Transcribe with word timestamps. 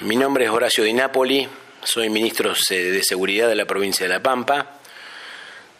Mi 0.00 0.14
nombre 0.14 0.44
es 0.44 0.50
Horacio 0.52 0.84
Di 0.84 0.92
Napoli, 0.92 1.48
soy 1.82 2.08
ministro 2.08 2.54
de 2.70 3.02
Seguridad 3.02 3.48
de 3.48 3.56
la 3.56 3.64
provincia 3.64 4.06
de 4.06 4.12
La 4.12 4.22
Pampa 4.22 4.78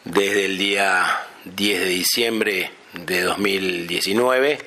desde 0.03 0.43
el 0.43 0.57
día 0.57 1.25
10 1.45 1.79
de 1.79 1.85
diciembre 1.85 2.71
de 2.91 3.21
2019. 3.21 4.59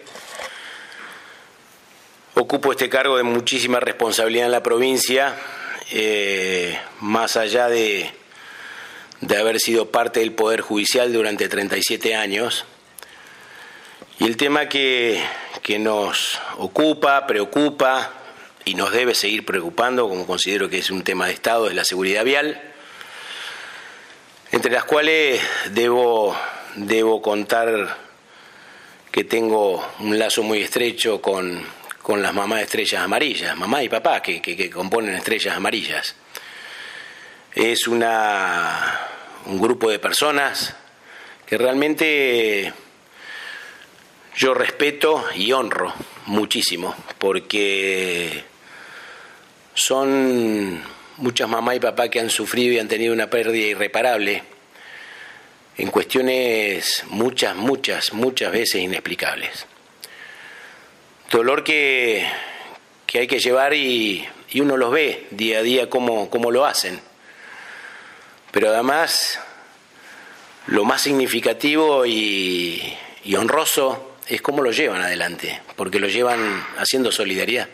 Ocupo 2.36 2.73
este 2.73 2.89
cargo 2.89 3.18
de 3.18 3.25
muchísima 3.25 3.79
responsabilidad 3.79 4.46
en 4.46 4.53
la 4.53 4.62
provincia, 4.62 5.36
eh, 5.90 6.81
más 7.00 7.37
allá 7.37 7.68
de, 7.68 8.11
de 9.21 9.37
haber 9.37 9.61
sido 9.61 9.90
parte 9.90 10.21
del 10.21 10.32
Poder 10.32 10.62
Judicial 10.62 11.12
durante 11.12 11.50
37 11.50 12.14
años. 12.14 12.64
Y 14.18 14.25
el 14.25 14.39
tema 14.39 14.71
que, 14.71 15.23
que 15.61 15.79
nos 15.79 16.40
ocupa, 16.57 17.26
preocupa, 17.26 18.21
y 18.64 18.75
nos 18.75 18.93
debe 18.93 19.14
seguir 19.14 19.44
preocupando, 19.44 20.08
como 20.08 20.26
considero 20.26 20.68
que 20.68 20.79
es 20.79 20.90
un 20.90 21.03
tema 21.03 21.26
de 21.26 21.32
Estado, 21.32 21.68
es 21.68 21.75
la 21.75 21.84
seguridad 21.84 22.25
vial, 22.25 22.61
entre 24.53 24.70
las 24.70 24.84
cuales 24.84 25.40
debo, 25.70 26.36
debo 26.76 27.22
contar 27.22 27.96
que 29.11 29.25
tengo 29.25 29.86
un 30.00 30.18
lazo 30.18 30.43
muy 30.43 30.62
estrecho 30.62 31.20
con, 31.20 31.62
con 32.03 32.22
las 32.22 32.34
mamás 32.34 32.58
de 32.58 32.64
estrellas 32.64 33.03
amarillas, 33.03 33.56
mamá 33.56 33.83
y 33.83 33.89
papá 33.89 34.22
que, 34.22 34.41
que, 34.41 34.70
componen 34.70 35.14
estrellas 35.14 35.56
amarillas. 35.56 36.15
Es 37.55 37.87
una, 37.87 39.00
un 39.47 39.61
grupo 39.61 39.91
de 39.91 39.98
personas 39.98 40.75
que 41.47 41.59
realmente 41.59 42.72
yo 44.37 44.55
respeto 44.55 45.25
y 45.34 45.53
honro 45.53 45.92
muchísimo, 46.27 46.94
porque 47.19 48.44
son 49.75 50.83
muchas 51.17 51.48
mamás 51.48 51.77
y 51.77 51.81
papás 51.81 52.09
que 52.09 52.20
han 52.20 52.31
sufrido 52.31 52.75
y 52.75 52.78
han 52.78 52.89
tenido 52.89 53.12
una 53.12 53.31
pérdida 53.31 53.67
irreparable 53.67 54.42
en 55.77 55.91
cuestiones 55.91 57.05
muchas, 57.09 57.56
muchas, 57.56 58.12
muchas 58.12 58.53
veces 58.53 58.83
inexplicables. 58.83 59.67
Dolor 61.31 61.65
que, 61.65 62.27
que 63.06 63.20
hay 63.20 63.27
que 63.27 63.39
llevar 63.39 63.73
y, 63.73 64.27
y, 64.50 64.61
uno 64.61 64.77
los 64.77 64.93
ve 64.93 65.27
día 65.31 65.61
a 65.61 65.62
día 65.62 65.89
cómo, 65.89 66.28
cómo 66.28 66.50
lo 66.50 66.67
hacen. 66.67 67.00
Pero 68.50 68.69
además, 68.69 69.41
lo 70.67 70.84
más 70.84 71.00
significativo 71.00 72.05
y, 72.05 72.83
y 73.25 73.34
honroso 73.37 74.17
es 74.28 74.43
cómo 74.43 74.62
lo 74.62 74.73
llevan 74.73 75.00
adelante, 75.00 75.62
porque 75.75 75.98
lo 75.98 76.09
llevan 76.09 76.67
haciendo 76.77 77.11
solidaridad 77.11 77.69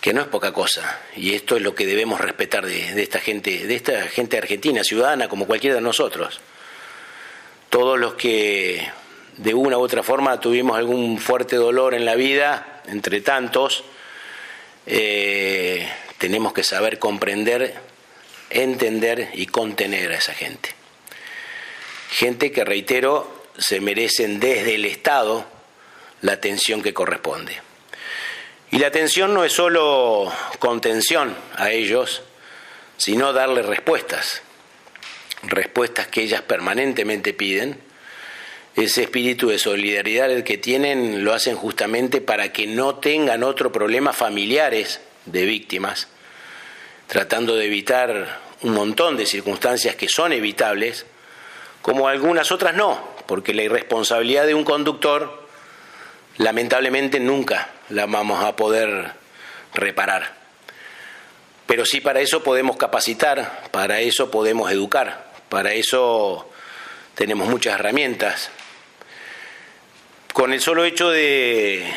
que 0.00 0.14
no 0.14 0.22
es 0.22 0.28
poca 0.28 0.52
cosa, 0.52 1.00
y 1.14 1.34
esto 1.34 1.56
es 1.56 1.62
lo 1.62 1.74
que 1.74 1.86
debemos 1.86 2.20
respetar 2.20 2.64
de, 2.64 3.02
esta 3.02 3.20
gente, 3.20 3.66
de 3.66 3.74
esta 3.74 4.02
gente 4.08 4.38
argentina, 4.38 4.82
ciudadana, 4.82 5.28
como 5.28 5.46
cualquiera 5.46 5.76
de 5.76 5.82
nosotros. 5.82 6.40
Todos 7.68 7.98
los 7.98 8.14
que 8.14 8.88
de 9.36 9.54
una 9.54 9.76
u 9.76 9.82
otra 9.82 10.02
forma 10.02 10.40
tuvimos 10.40 10.78
algún 10.78 11.18
fuerte 11.18 11.56
dolor 11.56 11.94
en 11.94 12.06
la 12.06 12.14
vida, 12.14 12.82
entre 12.86 13.20
tantos, 13.20 13.84
eh, 14.86 15.86
tenemos 16.16 16.54
que 16.54 16.64
saber 16.64 16.98
comprender, 16.98 17.74
entender 18.48 19.30
y 19.34 19.46
contener 19.46 20.12
a 20.12 20.16
esa 20.16 20.32
gente. 20.32 20.74
Gente 22.10 22.50
que, 22.50 22.64
reitero, 22.64 23.44
se 23.58 23.80
merecen 23.80 24.40
desde 24.40 24.76
el 24.76 24.86
Estado 24.86 25.44
la 26.22 26.32
atención 26.32 26.82
que 26.82 26.94
corresponde. 26.94 27.69
Y 28.72 28.78
la 28.78 28.86
atención 28.86 29.34
no 29.34 29.44
es 29.44 29.52
solo 29.52 30.32
contención 30.60 31.36
a 31.56 31.70
ellos, 31.70 32.22
sino 32.98 33.32
darles 33.32 33.66
respuestas, 33.66 34.42
respuestas 35.42 36.06
que 36.06 36.22
ellas 36.22 36.42
permanentemente 36.42 37.34
piden. 37.34 37.80
Ese 38.76 39.02
espíritu 39.02 39.48
de 39.48 39.58
solidaridad 39.58 40.44
que 40.44 40.56
tienen 40.56 41.24
lo 41.24 41.34
hacen 41.34 41.56
justamente 41.56 42.20
para 42.20 42.52
que 42.52 42.68
no 42.68 42.94
tengan 42.94 43.42
otro 43.42 43.72
problema 43.72 44.12
familiares 44.12 45.00
de 45.26 45.44
víctimas, 45.44 46.06
tratando 47.08 47.56
de 47.56 47.66
evitar 47.66 48.38
un 48.62 48.72
montón 48.74 49.16
de 49.16 49.26
circunstancias 49.26 49.96
que 49.96 50.08
son 50.08 50.32
evitables, 50.32 51.06
como 51.82 52.06
algunas 52.06 52.52
otras 52.52 52.76
no, 52.76 53.02
porque 53.26 53.52
la 53.52 53.62
irresponsabilidad 53.62 54.46
de 54.46 54.54
un 54.54 54.62
conductor 54.62 55.48
lamentablemente 56.36 57.18
nunca 57.18 57.68
la 57.90 58.06
vamos 58.06 58.44
a 58.44 58.56
poder 58.56 59.12
reparar. 59.74 60.34
Pero 61.66 61.84
sí 61.84 62.00
para 62.00 62.20
eso 62.20 62.42
podemos 62.42 62.76
capacitar, 62.76 63.68
para 63.70 64.00
eso 64.00 64.30
podemos 64.30 64.72
educar, 64.72 65.30
para 65.48 65.72
eso 65.72 66.50
tenemos 67.14 67.48
muchas 67.48 67.78
herramientas. 67.78 68.50
Con 70.32 70.52
el 70.52 70.60
solo 70.60 70.84
hecho 70.84 71.10
de, 71.10 71.92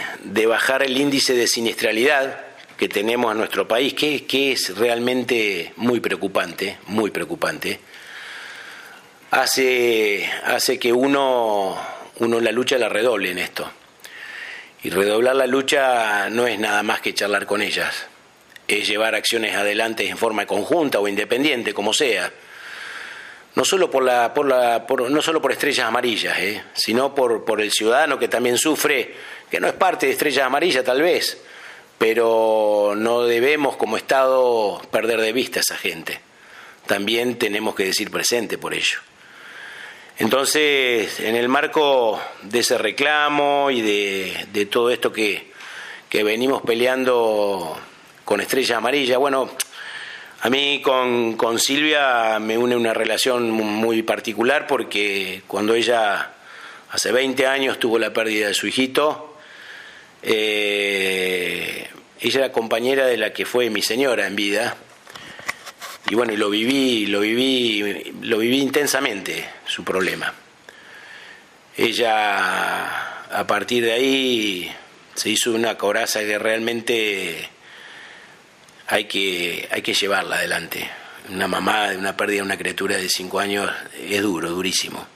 bajar 0.47 0.83
el 0.83 0.97
índice 0.97 1.33
de 1.33 1.47
siniestralidad 1.47 2.41
que 2.77 2.89
tenemos 2.89 3.31
en 3.31 3.37
nuestro 3.37 3.67
país, 3.67 3.93
que, 3.93 4.25
que 4.25 4.51
es 4.51 4.77
realmente 4.77 5.73
muy 5.77 5.99
preocupante, 5.99 6.77
muy 6.87 7.11
preocupante, 7.11 7.79
hace, 9.31 10.29
hace 10.45 10.77
que 10.77 10.93
uno, 10.93 11.77
uno 12.17 12.39
la 12.39 12.51
lucha 12.51 12.77
la 12.77 12.89
redoble 12.89 13.31
en 13.31 13.39
esto. 13.39 13.71
Y 14.83 14.89
redoblar 14.89 15.37
la 15.37 15.47
lucha 15.47 16.29
no 16.29 16.45
es 16.45 16.59
nada 16.59 16.83
más 16.83 16.99
que 16.99 17.13
charlar 17.13 17.45
con 17.45 17.61
ellas, 17.61 18.05
es 18.67 18.85
llevar 18.85 19.15
acciones 19.15 19.55
adelante 19.55 20.07
en 20.07 20.17
forma 20.17 20.45
conjunta 20.45 20.99
o 20.99 21.07
independiente, 21.07 21.73
como 21.73 21.93
sea. 21.93 22.31
No 23.55 23.63
solo 23.63 23.89
por, 23.89 24.03
la, 24.03 24.33
por, 24.33 24.45
la, 24.45 24.85
no 25.09 25.21
solo 25.21 25.41
por 25.41 25.53
estrellas 25.53 25.87
amarillas, 25.87 26.37
¿eh? 26.37 26.63
sino 26.73 27.15
por, 27.15 27.45
por 27.45 27.61
el 27.61 27.71
ciudadano 27.71 28.19
que 28.19 28.27
también 28.27 28.57
sufre, 28.57 29.13
que 29.49 29.61
no 29.61 29.67
es 29.67 29.73
parte 29.73 30.07
de 30.07 30.11
estrellas 30.11 30.45
amarillas 30.45 30.83
tal 30.83 31.01
vez, 31.01 31.37
pero 31.97 32.93
no 32.97 33.23
debemos 33.23 33.77
como 33.77 33.95
Estado 33.95 34.81
perder 34.91 35.21
de 35.21 35.31
vista 35.31 35.59
a 35.59 35.61
esa 35.61 35.77
gente. 35.77 36.19
También 36.87 37.37
tenemos 37.37 37.75
que 37.75 37.85
decir 37.85 38.11
presente 38.11 38.57
por 38.57 38.73
ello. 38.73 38.99
Entonces, 40.23 41.19
en 41.19 41.35
el 41.35 41.49
marco 41.49 42.17
de 42.43 42.59
ese 42.59 42.77
reclamo 42.77 43.69
y 43.69 43.81
de, 43.81 44.67
todo 44.71 44.89
esto 44.89 45.11
que, 45.11 45.51
venimos 46.13 46.61
peleando 46.61 47.77
con 48.23 48.39
Estrella 48.39 48.77
Amarilla, 48.77 49.17
bueno, 49.17 49.51
a 50.39 50.49
mí 50.49 50.81
con, 50.81 51.59
Silvia 51.59 52.39
me 52.39 52.57
une 52.57 52.73
una 52.77 52.93
relación 52.93 53.51
muy 53.51 54.01
particular 54.01 54.65
porque 54.65 55.41
cuando 55.45 55.75
ella 55.75 56.31
hace 56.91 57.11
20 57.11 57.45
años 57.45 57.77
tuvo 57.77 57.99
la 57.99 58.13
pérdida 58.13 58.47
de 58.47 58.53
su 58.53 58.65
hijito, 58.65 59.35
eh, 60.21 61.89
ella 62.21 62.39
era 62.39 62.53
compañera 62.53 63.07
de 63.07 63.17
la 63.17 63.33
que 63.33 63.45
fue 63.45 63.69
mi 63.69 63.81
señora 63.81 64.25
en 64.25 64.37
vida. 64.37 64.77
Y 66.09 66.15
bueno, 66.15 66.31
y 66.31 66.37
lo 66.37 66.49
viví, 66.49 67.07
lo 67.07 67.19
viví, 67.19 68.13
lo 68.21 68.37
viví 68.37 68.61
intensamente 68.61 69.62
su 69.73 69.83
problema. 69.83 70.31
Ella 71.75 73.23
a 73.39 73.47
partir 73.47 73.83
de 73.83 73.91
ahí 73.91 74.75
se 75.15 75.29
hizo 75.29 75.51
una 75.51 75.75
coraza 75.77 76.19
que 76.19 76.37
realmente 76.37 77.49
hay 78.87 79.05
que, 79.05 79.67
hay 79.71 79.81
que 79.81 79.95
llevarla 79.95 80.35
adelante. 80.35 80.87
Una 81.29 81.47
mamá 81.47 81.89
de 81.89 81.97
una 81.97 82.15
pérdida 82.15 82.37
de 82.37 82.43
una 82.43 82.57
criatura 82.57 82.97
de 82.97 83.09
cinco 83.09 83.39
años 83.39 83.71
es 83.99 84.21
duro, 84.21 84.51
durísimo. 84.51 85.07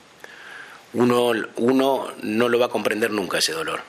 Uno, 0.94 1.32
uno 1.56 2.12
no 2.22 2.48
lo 2.48 2.58
va 2.58 2.66
a 2.66 2.70
comprender 2.70 3.12
nunca 3.12 3.38
ese 3.38 3.52
dolor, 3.52 3.82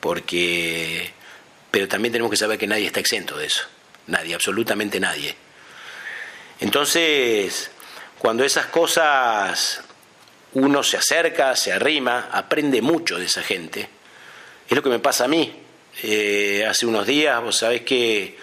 porque 0.00 1.12
pero 1.70 1.86
también 1.86 2.10
tenemos 2.10 2.30
que 2.30 2.36
saber 2.36 2.58
que 2.58 2.66
nadie 2.66 2.86
está 2.86 2.98
exento 2.98 3.36
de 3.36 3.46
eso. 3.46 3.64
Nadie, 4.08 4.34
absolutamente 4.34 4.98
nadie. 4.98 5.36
Entonces, 6.58 7.70
cuando 8.18 8.42
esas 8.42 8.66
cosas 8.66 9.84
uno 10.64 10.82
se 10.82 10.96
acerca, 10.96 11.54
se 11.56 11.72
arrima, 11.72 12.28
aprende 12.32 12.82
mucho 12.82 13.18
de 13.18 13.26
esa 13.26 13.42
gente. 13.42 13.88
Es 14.68 14.76
lo 14.76 14.82
que 14.82 14.90
me 14.90 14.98
pasa 14.98 15.24
a 15.24 15.28
mí. 15.28 15.52
Eh, 16.02 16.64
hace 16.68 16.86
unos 16.86 17.06
días, 17.06 17.42
vos 17.42 17.56
sabés 17.56 17.82
que 17.82 18.36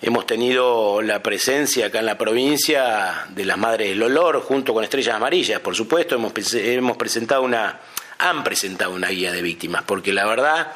hemos 0.00 0.26
tenido 0.26 1.02
la 1.02 1.22
presencia 1.22 1.86
acá 1.86 1.98
en 1.98 2.06
la 2.06 2.18
provincia 2.18 3.26
de 3.30 3.44
las 3.44 3.58
Madres 3.58 3.88
del 3.88 4.02
Olor, 4.02 4.40
junto 4.42 4.72
con 4.72 4.84
Estrellas 4.84 5.14
Amarillas, 5.14 5.60
por 5.60 5.74
supuesto, 5.74 6.14
hemos, 6.14 6.32
hemos 6.54 6.96
presentado 6.96 7.42
una, 7.42 7.80
han 8.18 8.44
presentado 8.44 8.92
una 8.92 9.08
guía 9.08 9.32
de 9.32 9.42
víctimas, 9.42 9.82
porque 9.84 10.12
la 10.12 10.26
verdad 10.26 10.72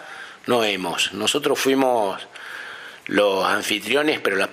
no 0.46 0.64
hemos. 0.64 1.12
Nosotros 1.12 1.58
fuimos 1.58 2.20
los 3.06 3.44
anfitriones, 3.44 4.20
pero 4.20 4.36
las, 4.36 4.48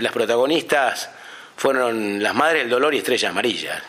las 0.00 0.12
protagonistas 0.12 1.10
fueron 1.56 2.22
las 2.22 2.34
madres 2.34 2.62
del 2.62 2.70
dolor 2.70 2.94
y 2.94 2.98
estrellas 2.98 3.30
amarillas. 3.30 3.82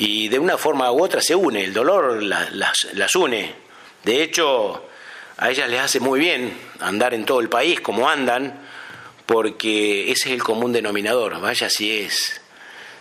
Y 0.00 0.28
de 0.28 0.38
una 0.38 0.56
forma 0.56 0.90
u 0.90 1.04
otra 1.04 1.20
se 1.20 1.34
une, 1.34 1.62
el 1.62 1.74
dolor 1.74 2.22
las, 2.22 2.50
las, 2.94 3.14
une. 3.14 3.54
De 4.02 4.22
hecho, 4.22 4.88
a 5.36 5.50
ellas 5.50 5.68
les 5.68 5.78
hace 5.78 6.00
muy 6.00 6.18
bien 6.18 6.56
andar 6.80 7.12
en 7.12 7.26
todo 7.26 7.40
el 7.40 7.50
país 7.50 7.82
como 7.82 8.08
andan, 8.08 8.66
porque 9.26 10.10
ese 10.10 10.30
es 10.30 10.34
el 10.36 10.42
común 10.42 10.72
denominador, 10.72 11.38
vaya 11.38 11.68
si 11.68 11.98
es, 11.98 12.40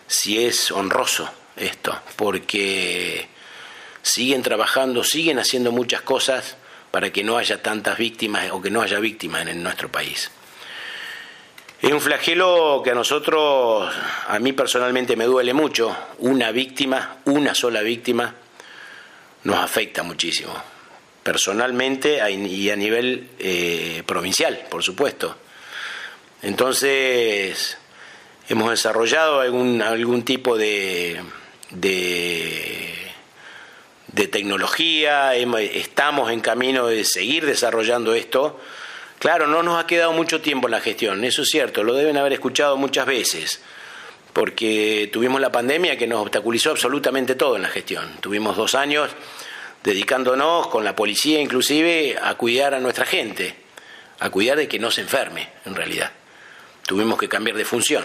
si 0.08 0.46
es 0.46 0.72
honroso 0.72 1.30
esto, 1.56 1.98
porque 2.18 3.30
siguen 4.02 4.44
trabajando, 4.44 5.02
siguen 5.06 5.40
haciendo 5.40 5.72
muchas 5.72 6.02
cosas 6.02 6.58
para 6.92 7.14
que 7.14 7.24
no 7.24 7.38
haya 7.38 7.62
tantas 7.62 7.98
víctimas 7.98 8.52
o 8.52 8.62
que 8.62 8.72
no 8.72 8.82
haya 8.82 9.00
víctimas 9.00 9.48
en 9.48 9.64
nuestro 9.64 9.90
país. 9.90 10.30
Es 11.82 11.94
un 11.94 12.02
flagelo 12.02 12.82
que 12.84 12.92
a 12.92 12.94
nosotros, 12.94 13.90
a 14.28 14.38
mí 14.40 14.52
personalmente 14.52 15.16
me 15.16 15.24
duele 15.24 15.54
mucho. 15.54 15.96
Una 16.18 16.52
víctima, 16.52 17.20
una 17.24 17.56
sola 17.56 17.82
víctima, 17.82 18.36
nos 19.46 19.56
afecta 19.56 20.04
muchísimo. 20.04 20.54
Personalmente 21.24 22.20
y 22.30 22.70
a 22.70 22.76
nivel 22.76 23.30
eh, 23.40 24.04
provincial, 24.06 24.66
por 24.70 24.84
supuesto. 24.84 25.38
Entonces, 26.42 27.78
hemos 28.50 28.72
desarrollado 28.72 29.40
algún, 29.40 29.82
algún 29.82 30.24
tipo 30.24 30.58
de, 30.58 31.22
de, 31.70 32.94
de 34.08 34.28
tecnología, 34.28 35.34
estamos 35.34 36.30
en 36.30 36.42
camino 36.42 36.88
de 36.88 37.06
seguir 37.06 37.46
desarrollando 37.46 38.14
esto 38.14 38.60
Claro, 39.20 39.48
no 39.48 39.62
nos 39.64 39.84
ha 39.84 39.86
quedado 39.86 40.14
mucho 40.14 40.42
tiempo 40.42 40.68
en 40.68 40.72
la 40.72 40.80
gestión, 40.80 41.24
eso 41.26 41.42
es 41.42 41.50
cierto, 41.50 41.84
lo 41.84 41.94
deben 41.94 42.18
haber 42.18 42.34
escuchado 42.34 42.78
muchas 42.78 43.06
veces, 43.06 43.62
porque 44.32 45.10
tuvimos 45.12 45.42
la 45.42 45.52
pandemia 45.52 45.98
que 45.98 46.08
nos 46.08 46.22
obstaculizó 46.22 46.72
absolutamente 46.72 47.36
todo 47.36 47.58
en 47.58 47.64
la 47.64 47.68
gestión. 47.68 48.10
Tuvimos 48.22 48.56
dos 48.56 48.76
años 48.76 49.10
dedicándonos 49.84 50.68
con 50.68 50.84
la 50.84 50.96
policía 50.96 51.40
inclusive 51.42 52.18
a 52.22 52.36
cuidar 52.36 52.74
a 52.74 52.80
nuestra 52.80 53.06
gente, 53.06 53.56
a 54.20 54.30
cuidar 54.30 54.58
de 54.58 54.68
que 54.68 54.80
no 54.80 54.92
se 54.92 55.02
enferme 55.02 55.50
en 55.66 55.76
realidad. 55.76 56.12
Tuvimos 56.86 57.20
que 57.20 57.30
cambiar 57.30 57.58
de 57.58 57.66
función. 57.66 58.04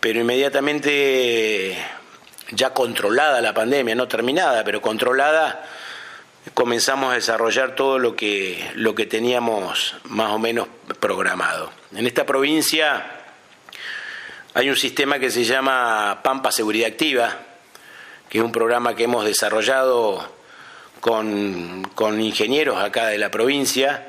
Pero 0.00 0.20
inmediatamente 0.20 1.76
ya 2.50 2.72
controlada 2.72 3.40
la 3.40 3.54
pandemia, 3.54 3.94
no 3.94 4.06
terminada, 4.06 4.62
pero 4.62 4.80
controlada, 4.80 5.64
comenzamos 6.54 7.12
a 7.12 7.14
desarrollar 7.14 7.74
todo 7.74 7.98
lo 7.98 8.16
que, 8.16 8.70
lo 8.74 8.94
que 8.94 9.06
teníamos 9.06 9.96
más 10.04 10.30
o 10.30 10.38
menos 10.38 10.68
programado. 11.00 11.72
En 11.94 12.06
esta 12.06 12.24
provincia 12.24 13.04
hay 14.54 14.70
un 14.70 14.76
sistema 14.76 15.18
que 15.18 15.30
se 15.30 15.44
llama 15.44 16.20
Pampa 16.22 16.50
Seguridad 16.50 16.88
Activa, 16.88 17.36
que 18.28 18.38
es 18.38 18.44
un 18.44 18.52
programa 18.52 18.94
que 18.94 19.04
hemos 19.04 19.24
desarrollado 19.24 20.36
con, 21.00 21.82
con 21.94 22.20
ingenieros 22.20 22.78
acá 22.78 23.06
de 23.06 23.18
la 23.18 23.30
provincia, 23.30 24.08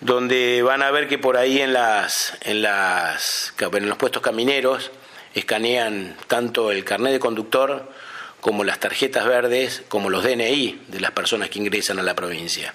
donde 0.00 0.62
van 0.62 0.82
a 0.82 0.90
ver 0.90 1.08
que 1.08 1.18
por 1.18 1.36
ahí 1.36 1.60
en, 1.60 1.72
las, 1.72 2.36
en, 2.42 2.62
las, 2.62 3.52
en 3.60 3.88
los 3.88 3.98
puestos 3.98 4.22
camineros 4.22 4.90
escanean 5.34 6.16
tanto 6.26 6.70
el 6.70 6.84
carnet 6.84 7.12
de 7.12 7.20
conductor 7.20 7.90
como 8.40 8.64
las 8.64 8.80
tarjetas 8.80 9.26
verdes, 9.26 9.82
como 9.88 10.10
los 10.10 10.22
DNI 10.22 10.82
de 10.88 11.00
las 11.00 11.10
personas 11.10 11.50
que 11.50 11.58
ingresan 11.58 11.98
a 11.98 12.02
la 12.02 12.14
provincia. 12.14 12.74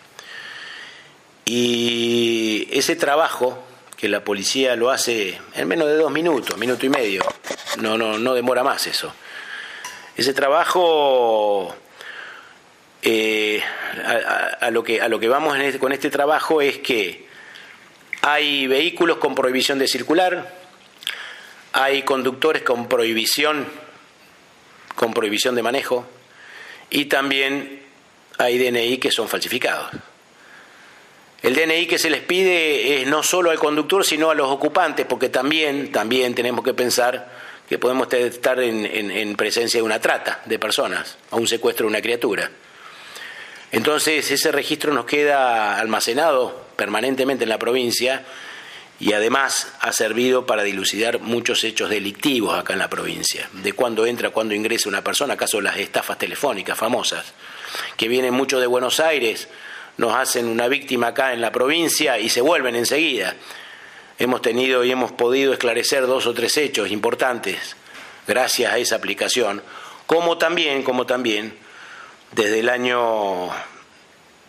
Y 1.45 2.67
ese 2.71 2.95
trabajo, 2.95 3.63
que 3.97 4.09
la 4.09 4.23
policía 4.23 4.75
lo 4.75 4.91
hace 4.91 5.39
en 5.55 5.67
menos 5.67 5.87
de 5.87 5.95
dos 5.95 6.11
minutos, 6.11 6.57
minuto 6.57 6.85
y 6.85 6.89
medio, 6.89 7.23
no, 7.79 7.97
no, 7.97 8.17
no 8.17 8.33
demora 8.33 8.63
más 8.63 8.87
eso. 8.87 9.13
Ese 10.15 10.33
trabajo, 10.33 11.75
eh, 13.01 13.61
a, 14.59 14.69
lo 14.69 14.83
que, 14.83 15.01
a 15.01 15.07
lo 15.07 15.19
que 15.19 15.27
vamos 15.27 15.57
este, 15.57 15.79
con 15.79 15.91
este 15.91 16.09
trabajo 16.09 16.61
es 16.61 16.77
que 16.79 17.25
hay 18.21 18.67
vehículos 18.67 19.17
con 19.17 19.35
prohibición 19.35 19.79
de 19.79 19.87
circular, 19.87 20.53
hay 21.73 22.03
conductores 22.03 22.63
con 22.63 22.87
prohibición 22.87 23.67
con 24.95 25.13
prohibición 25.13 25.55
de 25.55 25.63
manejo 25.63 26.05
y 26.89 27.05
también 27.05 27.81
hay 28.37 28.57
DNI 28.57 28.97
que 28.97 29.11
son 29.11 29.27
falsificados. 29.27 29.91
El 31.41 31.55
DNI 31.55 31.87
que 31.87 31.97
se 31.97 32.09
les 32.09 32.21
pide 32.21 33.01
es 33.01 33.07
no 33.07 33.21
solo 33.21 33.51
al 33.51 33.59
conductor, 33.59 34.05
sino 34.05 34.29
a 34.29 34.35
los 34.35 34.49
ocupantes, 34.49 35.05
porque 35.05 35.29
también, 35.29 35.91
también 35.91 36.33
tenemos 36.33 36.63
que 36.63 36.73
pensar 36.73 37.29
que 37.67 37.77
podemos 37.77 38.11
estar 38.13 38.59
en, 38.61 38.85
en 38.85 39.35
presencia 39.35 39.79
de 39.79 39.83
una 39.83 39.99
trata 39.99 40.41
de 40.45 40.57
personas, 40.57 41.17
o 41.31 41.37
un 41.37 41.47
secuestro 41.47 41.85
de 41.85 41.89
una 41.89 42.01
criatura. 42.01 42.49
Entonces 43.73 44.29
ese 44.29 44.51
registro 44.51 44.93
nos 44.93 45.05
queda 45.05 45.79
almacenado 45.79 46.67
permanentemente 46.77 47.43
en 47.43 47.49
la 47.49 47.57
provincia 47.57 48.23
y 48.99 49.13
además 49.13 49.73
ha 49.81 49.91
servido 49.91 50.45
para 50.45 50.63
dilucidar 50.63 51.19
muchos 51.19 51.63
hechos 51.63 51.89
delictivos 51.89 52.57
acá 52.57 52.73
en 52.73 52.79
la 52.79 52.89
provincia, 52.89 53.49
de 53.51 53.73
cuándo 53.73 54.05
entra, 54.05 54.29
cuándo 54.29 54.53
ingresa 54.53 54.89
una 54.89 55.03
persona, 55.03 55.33
acaso 55.33 55.61
las 55.61 55.77
estafas 55.77 56.17
telefónicas 56.17 56.77
famosas, 56.77 57.33
que 57.97 58.07
vienen 58.07 58.33
mucho 58.33 58.59
de 58.59 58.67
Buenos 58.67 58.99
Aires, 58.99 59.49
nos 59.97 60.15
hacen 60.15 60.47
una 60.47 60.67
víctima 60.67 61.07
acá 61.07 61.33
en 61.33 61.41
la 61.41 61.51
provincia 61.51 62.19
y 62.19 62.29
se 62.29 62.41
vuelven 62.41 62.75
enseguida. 62.75 63.35
Hemos 64.17 64.41
tenido 64.41 64.83
y 64.83 64.91
hemos 64.91 65.11
podido 65.11 65.53
esclarecer 65.53 66.07
dos 66.07 66.25
o 66.25 66.33
tres 66.33 66.57
hechos 66.57 66.89
importantes 66.91 67.75
gracias 68.27 68.71
a 68.71 68.77
esa 68.77 68.95
aplicación, 68.95 69.61
como 70.05 70.37
también, 70.37 70.83
como 70.83 71.05
también, 71.05 71.53
desde 72.31 72.59
el 72.59 72.69
año, 72.69 73.49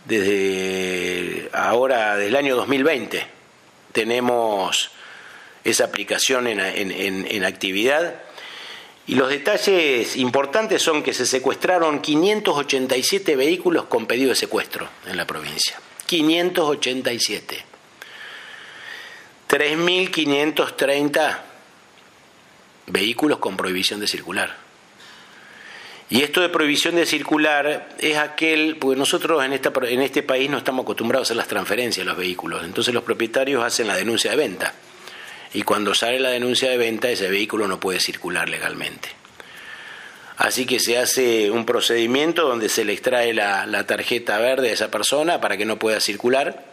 desde 0.05 1.51
ahora, 1.53 2.17
del 2.17 2.37
año 2.37 2.57
2020, 2.57 3.34
tenemos 3.95 4.91
esa 5.63 5.85
aplicación 5.85 6.47
en, 6.49 7.45
actividad. 7.45 8.17
Y 9.07 9.15
los 9.15 9.31
detalles 9.31 10.17
importantes 10.17 10.83
son 10.83 11.03
que 11.03 11.15
se 11.15 11.25
secuestraron 11.25 12.01
587 12.01 13.37
vehículos 13.37 13.85
con 13.85 14.07
pedido 14.07 14.31
de 14.31 14.35
secuestro 14.35 14.89
en 15.07 15.17
la 15.17 15.27
provincia. 15.27 15.79
587. 16.07 17.65
3.530 19.49 21.39
vehículos 22.87 23.39
con 23.39 23.57
prohibición 23.57 24.01
de 24.01 24.09
circular. 24.09 24.64
Y 26.15 26.23
esto 26.23 26.41
de 26.41 26.49
prohibición 26.49 26.95
de 26.95 27.07
circular 27.07 27.89
es 27.99 28.17
aquel, 28.19 28.77
porque 28.77 28.97
nosotros 28.97 29.45
en, 29.45 29.53
esta, 29.53 29.73
en 29.83 30.01
este 30.01 30.23
país 30.23 30.49
no 30.49 30.59
estamos 30.59 30.85
acostumbrados 30.85 31.25
a 31.25 31.27
hacer 31.27 31.37
las 31.37 31.49
transferencias 31.49 32.07
de 32.07 32.09
los 32.09 32.17
vehículos, 32.17 32.63
entonces 32.63 32.95
los 32.95 33.03
propietarios 33.03 33.65
hacen 33.65 33.89
la 33.89 33.97
denuncia 33.97 34.31
de 34.31 34.37
venta. 34.37 34.75
Y 35.55 35.63
cuando 35.63 35.93
sale 35.93 36.21
la 36.21 36.29
denuncia 36.29 36.71
de 36.71 36.77
venta, 36.77 37.11
ese 37.11 37.29
vehículo 37.29 37.67
no 37.67 37.81
puede 37.81 37.99
circular 37.99 38.49
legalmente. 38.49 39.09
Así 40.37 40.67
que 40.67 40.79
se 40.79 40.99
hace 40.99 41.51
un 41.51 41.67
procedimiento 41.67 42.47
donde 42.47 42.69
se 42.69 42.85
le 42.85 42.93
extrae 42.93 43.35
la, 43.35 43.67
la 43.67 43.85
tarjeta 43.85 44.39
verde 44.39 44.71
a 44.71 44.75
esa 44.75 44.93
persona 44.93 45.41
para 45.41 45.57
que 45.57 45.65
no 45.65 45.81
pueda 45.81 45.99
circular 45.99 46.65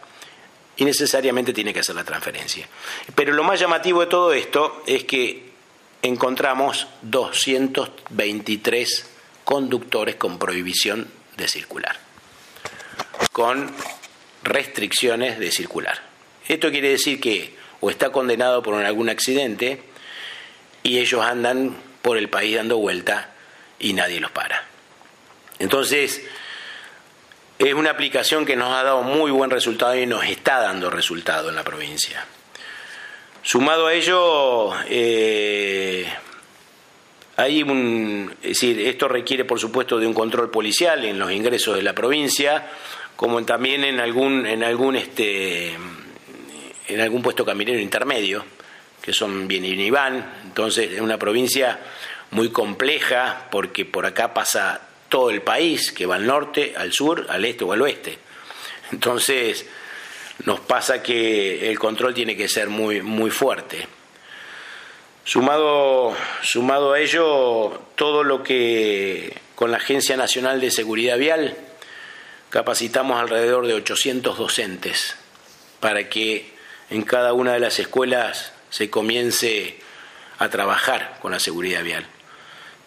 y 0.76 0.84
necesariamente 0.84 1.52
tiene 1.52 1.74
que 1.74 1.80
hacer 1.80 1.96
la 1.96 2.04
transferencia. 2.04 2.68
Pero 3.16 3.32
lo 3.32 3.42
más 3.42 3.58
llamativo 3.58 4.02
de 4.02 4.06
todo 4.06 4.32
esto 4.34 4.84
es 4.86 5.02
que 5.02 5.50
encontramos 6.00 6.86
223 7.02 9.08
conductores 9.44 10.16
con 10.16 10.38
prohibición 10.38 11.08
de 11.36 11.48
circular, 11.48 11.96
con 13.32 13.70
restricciones 14.42 15.38
de 15.38 15.50
circular. 15.50 16.02
Esto 16.48 16.70
quiere 16.70 16.90
decir 16.90 17.20
que 17.20 17.54
o 17.80 17.90
está 17.90 18.10
condenado 18.10 18.62
por 18.62 18.74
algún 18.74 19.08
accidente 19.08 19.82
y 20.82 20.98
ellos 20.98 21.24
andan 21.24 21.76
por 22.02 22.18
el 22.18 22.28
país 22.28 22.56
dando 22.56 22.78
vuelta 22.78 23.30
y 23.78 23.92
nadie 23.92 24.20
los 24.20 24.30
para. 24.30 24.64
Entonces, 25.58 26.22
es 27.58 27.74
una 27.74 27.90
aplicación 27.90 28.44
que 28.44 28.56
nos 28.56 28.72
ha 28.72 28.82
dado 28.82 29.02
muy 29.02 29.30
buen 29.30 29.50
resultado 29.50 29.94
y 29.96 30.06
nos 30.06 30.24
está 30.24 30.60
dando 30.60 30.90
resultado 30.90 31.48
en 31.48 31.54
la 31.54 31.62
provincia. 31.62 32.24
Sumado 33.42 33.86
a 33.86 33.94
ello, 33.94 34.72
eh, 34.86 36.12
hay 37.36 37.62
un, 37.62 38.34
es 38.42 38.48
decir, 38.50 38.80
esto 38.80 39.08
requiere, 39.08 39.44
por 39.44 39.58
supuesto, 39.58 39.98
de 39.98 40.06
un 40.06 40.14
control 40.14 40.50
policial 40.50 41.04
en 41.04 41.18
los 41.18 41.32
ingresos 41.32 41.76
de 41.76 41.82
la 41.82 41.94
provincia, 41.94 42.70
como 43.16 43.42
también 43.44 43.84
en 43.84 44.00
algún, 44.00 44.46
en 44.46 44.62
algún, 44.62 44.96
este, 44.96 45.72
en 46.88 47.00
algún 47.00 47.22
puesto 47.22 47.44
caminero 47.44 47.78
intermedio, 47.78 48.44
que 49.00 49.12
son 49.12 49.48
bien 49.48 49.64
y 49.64 49.90
van. 49.90 50.34
Entonces, 50.44 50.92
es 50.92 51.00
una 51.00 51.18
provincia 51.18 51.78
muy 52.32 52.50
compleja, 52.50 53.48
porque 53.50 53.84
por 53.84 54.06
acá 54.06 54.34
pasa 54.34 54.80
todo 55.08 55.30
el 55.30 55.42
país, 55.42 55.92
que 55.92 56.06
va 56.06 56.16
al 56.16 56.26
norte, 56.26 56.74
al 56.76 56.92
sur, 56.92 57.26
al 57.28 57.44
este 57.44 57.64
o 57.64 57.72
al 57.72 57.82
oeste. 57.82 58.18
Entonces, 58.92 59.66
nos 60.44 60.60
pasa 60.60 61.02
que 61.02 61.70
el 61.70 61.78
control 61.78 62.14
tiene 62.14 62.36
que 62.36 62.48
ser 62.48 62.68
muy, 62.68 63.02
muy 63.02 63.30
fuerte. 63.30 63.86
Sumado, 65.24 66.16
sumado 66.42 66.94
a 66.94 66.98
ello, 66.98 67.80
todo 67.94 68.24
lo 68.24 68.42
que 68.42 69.38
con 69.54 69.70
la 69.70 69.76
Agencia 69.76 70.16
Nacional 70.16 70.60
de 70.60 70.72
Seguridad 70.72 71.16
Vial 71.16 71.56
capacitamos 72.50 73.20
alrededor 73.20 73.68
de 73.68 73.74
800 73.74 74.36
docentes 74.36 75.14
para 75.78 76.08
que 76.08 76.52
en 76.90 77.02
cada 77.02 77.34
una 77.34 77.52
de 77.52 77.60
las 77.60 77.78
escuelas 77.78 78.52
se 78.70 78.90
comience 78.90 79.76
a 80.38 80.48
trabajar 80.48 81.18
con 81.22 81.30
la 81.30 81.38
seguridad 81.38 81.84
vial. 81.84 82.04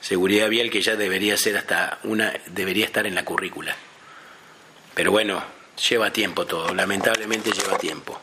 Seguridad 0.01 0.49
vial 0.49 0.69
que 0.69 0.81
ya 0.81 0.97
debería 0.97 1.37
ser 1.37 1.57
hasta 1.57 1.99
una 2.03 2.33
debería 2.47 2.85
estar 2.85 3.07
en 3.07 3.15
la 3.15 3.23
currícula. 3.23 3.75
Pero 4.93 5.11
bueno, 5.11 5.41
lleva 5.89 6.11
tiempo 6.11 6.45
todo, 6.45 6.73
lamentablemente 6.73 7.51
lleva 7.51 7.77
tiempo. 7.77 8.19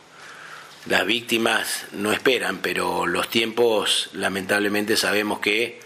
Las 0.87 1.05
víctimas 1.05 1.85
no 1.93 2.11
esperan, 2.11 2.57
pero 2.57 3.05
los 3.07 3.29
tiempos 3.29 4.09
lamentablemente 4.13 4.97
sabemos 4.97 5.39
que 5.39 5.79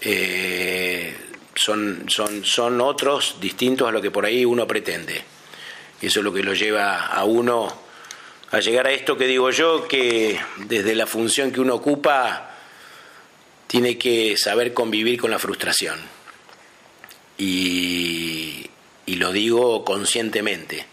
eh, 0.00 1.16
son, 1.54 2.06
son, 2.08 2.44
son 2.44 2.80
otros 2.80 3.36
distintos 3.40 3.88
a 3.88 3.92
lo 3.92 4.02
que 4.02 4.10
por 4.10 4.26
ahí 4.26 4.44
uno 4.44 4.66
pretende. 4.66 5.22
Y 6.02 6.06
eso 6.06 6.18
es 6.18 6.24
lo 6.24 6.32
que 6.32 6.42
lo 6.42 6.52
lleva 6.52 7.06
a 7.06 7.24
uno 7.24 7.84
a 8.50 8.60
llegar 8.60 8.86
a 8.86 8.92
esto 8.92 9.16
que 9.16 9.26
digo 9.26 9.50
yo, 9.50 9.88
que 9.88 10.38
desde 10.66 10.94
la 10.94 11.06
función 11.06 11.50
que 11.50 11.60
uno 11.60 11.74
ocupa 11.74 12.50
tiene 13.66 13.98
que 13.98 14.36
saber 14.36 14.72
convivir 14.72 15.20
con 15.20 15.30
la 15.30 15.38
frustración. 15.38 15.98
Y, 17.38 18.66
y 19.06 19.16
lo 19.16 19.32
digo 19.32 19.84
conscientemente. 19.84 20.86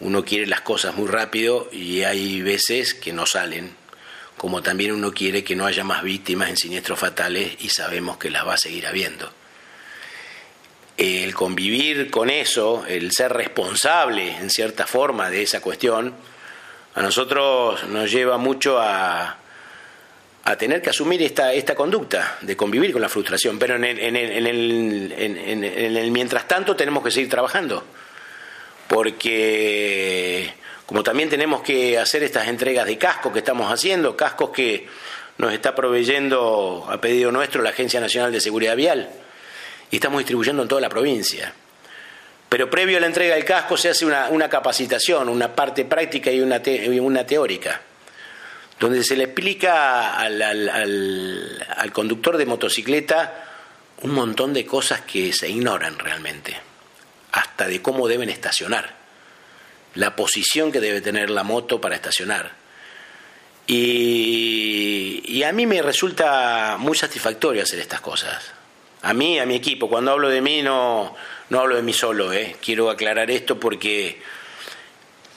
Uno 0.00 0.24
quiere 0.24 0.46
las 0.46 0.62
cosas 0.62 0.94
muy 0.94 1.08
rápido 1.08 1.68
y 1.72 2.02
hay 2.02 2.40
veces 2.40 2.94
que 2.94 3.12
no 3.12 3.26
salen, 3.26 3.74
como 4.38 4.62
también 4.62 4.92
uno 4.92 5.12
quiere 5.12 5.44
que 5.44 5.54
no 5.54 5.66
haya 5.66 5.84
más 5.84 6.02
víctimas 6.02 6.48
en 6.48 6.56
siniestros 6.56 6.98
fatales 6.98 7.56
y 7.60 7.68
sabemos 7.68 8.16
que 8.16 8.30
las 8.30 8.46
va 8.46 8.54
a 8.54 8.58
seguir 8.58 8.86
habiendo. 8.86 9.30
El 10.96 11.34
convivir 11.34 12.10
con 12.10 12.30
eso, 12.30 12.84
el 12.86 13.12
ser 13.12 13.32
responsable 13.32 14.36
en 14.36 14.48
cierta 14.48 14.86
forma 14.86 15.28
de 15.28 15.42
esa 15.42 15.60
cuestión, 15.60 16.14
a 16.94 17.02
nosotros 17.02 17.84
nos 17.88 18.10
lleva 18.10 18.38
mucho 18.38 18.78
a, 18.80 19.36
tener 20.58 20.82
que 20.82 20.90
asumir 20.90 21.22
esta, 21.22 21.52
esta 21.52 21.76
conducta 21.76 22.38
de 22.40 22.56
convivir 22.56 22.92
con 22.92 23.00
la 23.00 23.08
frustración, 23.08 23.58
pero 23.58 23.76
en 23.76 23.84
el, 23.84 23.98
en, 23.98 24.16
el, 24.16 25.12
en, 25.16 25.64
el, 25.64 26.10
mientras 26.10 26.48
tanto 26.48 26.74
tenemos 26.74 27.04
que 27.04 27.10
seguir 27.12 27.30
trabajando, 27.30 27.84
porque 28.90 30.52
como 30.84 31.04
también 31.04 31.28
tenemos 31.28 31.62
que 31.62 31.96
hacer 31.96 32.24
estas 32.24 32.48
entregas 32.48 32.86
de 32.86 32.98
cascos 32.98 33.32
que 33.32 33.38
estamos 33.38 33.72
haciendo, 33.72 34.16
cascos 34.16 34.50
que 34.50 34.88
nos 35.38 35.52
está 35.52 35.76
proveyendo 35.76 36.88
a 36.90 37.00
pedido 37.00 37.30
nuestro 37.30 37.62
la 37.62 37.70
Agencia 37.70 38.00
Nacional 38.00 38.32
de 38.32 38.40
Seguridad 38.40 38.74
Vial, 38.74 39.08
y 39.92 39.94
estamos 39.94 40.18
distribuyendo 40.18 40.62
en 40.62 40.68
toda 40.68 40.80
la 40.80 40.88
provincia. 40.88 41.54
Pero 42.48 42.68
previo 42.68 42.96
a 42.96 43.00
la 43.00 43.06
entrega 43.06 43.36
del 43.36 43.44
casco 43.44 43.76
se 43.76 43.90
hace 43.90 44.04
una, 44.04 44.48
capacitación, 44.48 45.28
una 45.28 45.54
parte 45.54 45.84
práctica 45.84 46.32
y 46.32 46.40
una, 46.40 46.60
una 47.00 47.24
teórica 47.24 47.82
donde 48.80 49.04
se 49.04 49.14
le 49.14 49.24
explica 49.24 50.16
al, 50.16 50.42
al, 50.42 51.92
conductor 51.92 52.36
de 52.36 52.46
motocicleta 52.46 53.44
un 54.02 54.10
montón 54.10 54.52
de 54.52 54.66
cosas 54.66 55.02
que 55.02 55.32
se 55.32 55.48
ignoran 55.48 55.96
realmente, 55.96 56.56
hasta 57.32 57.66
de 57.66 57.82
cómo 57.82 58.08
deben 58.08 58.28
estacionar, 58.30 58.94
la 59.94 60.16
posición 60.16 60.72
que 60.72 60.80
debe 60.80 61.00
tener 61.00 61.30
la 61.30 61.42
moto 61.42 61.80
para 61.80 61.94
estacionar. 61.94 62.52
Y, 63.66 65.42
a 65.42 65.52
mí 65.52 65.66
me 65.66 65.80
resulta 65.80 66.76
muy 66.78 66.96
satisfactorio 66.96 67.62
hacer 67.62 67.78
estas 67.78 68.00
cosas. 68.00 68.52
A 69.02 69.14
mí, 69.14 69.38
a 69.38 69.46
mi 69.46 69.54
equipo, 69.54 69.88
cuando 69.88 70.10
hablo 70.10 70.28
de 70.28 70.40
mí 70.40 70.62
no, 70.62 71.16
no 71.48 71.60
hablo 71.60 71.76
de 71.76 71.82
mí 71.82 71.92
solo, 71.92 72.32
¿eh? 72.32 72.56
quiero 72.62 72.90
aclarar 72.90 73.30
esto 73.30 73.58
porque 73.58 74.20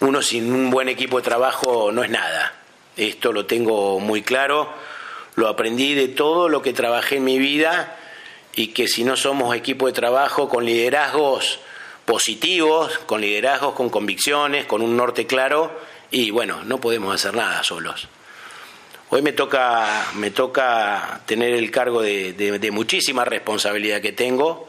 uno 0.01 0.21
sin 0.21 0.51
un 0.51 0.69
buen 0.69 0.89
equipo 0.89 1.17
de 1.17 1.23
trabajo 1.23 1.91
no 1.91 2.03
es 2.03 2.09
nada 2.09 2.63
esto 2.97 3.31
lo 3.31 3.45
tengo 3.45 3.99
muy 3.99 4.21
claro, 4.21 4.69
lo 5.35 5.47
aprendí 5.47 5.95
de 5.95 6.09
todo 6.09 6.49
lo 6.49 6.61
que 6.61 6.73
trabajé 6.73 7.17
en 7.17 7.23
mi 7.23 7.39
vida 7.39 7.97
y 8.55 8.67
que 8.67 8.87
si 8.87 9.03
no 9.03 9.17
somos 9.17 9.55
equipo 9.55 9.87
de 9.87 9.93
trabajo 9.93 10.47
con 10.47 10.65
liderazgos 10.65 11.59
positivos, 12.05 12.97
con 12.99 13.21
liderazgos 13.21 13.73
con 13.73 13.89
convicciones, 13.89 14.65
con 14.65 14.81
un 14.81 14.97
norte 14.97 15.25
claro, 15.25 15.71
y 16.11 16.31
bueno, 16.31 16.63
no 16.63 16.79
podemos 16.79 17.13
hacer 17.13 17.33
nada 17.33 17.63
solos. 17.63 18.07
Hoy 19.09 19.21
me 19.21 19.31
toca, 19.31 20.07
me 20.15 20.31
toca 20.31 21.21
tener 21.25 21.53
el 21.53 21.69
cargo 21.71 22.01
de, 22.01 22.69
muchísima 22.71 23.23
responsabilidad 23.25 24.01
que 24.01 24.11
tengo. 24.11 24.67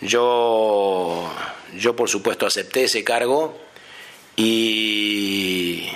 Yo, 0.00 1.30
yo 1.76 1.94
por 1.94 2.08
supuesto 2.08 2.46
acepté 2.46 2.84
ese 2.84 3.04
cargo 3.04 3.56
y, 4.36 5.86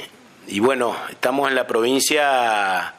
y 0.47 0.61
bueno, 0.61 0.97
estamos 1.11 1.49
en 1.49 1.55
la 1.55 1.67
provincia 1.67 2.95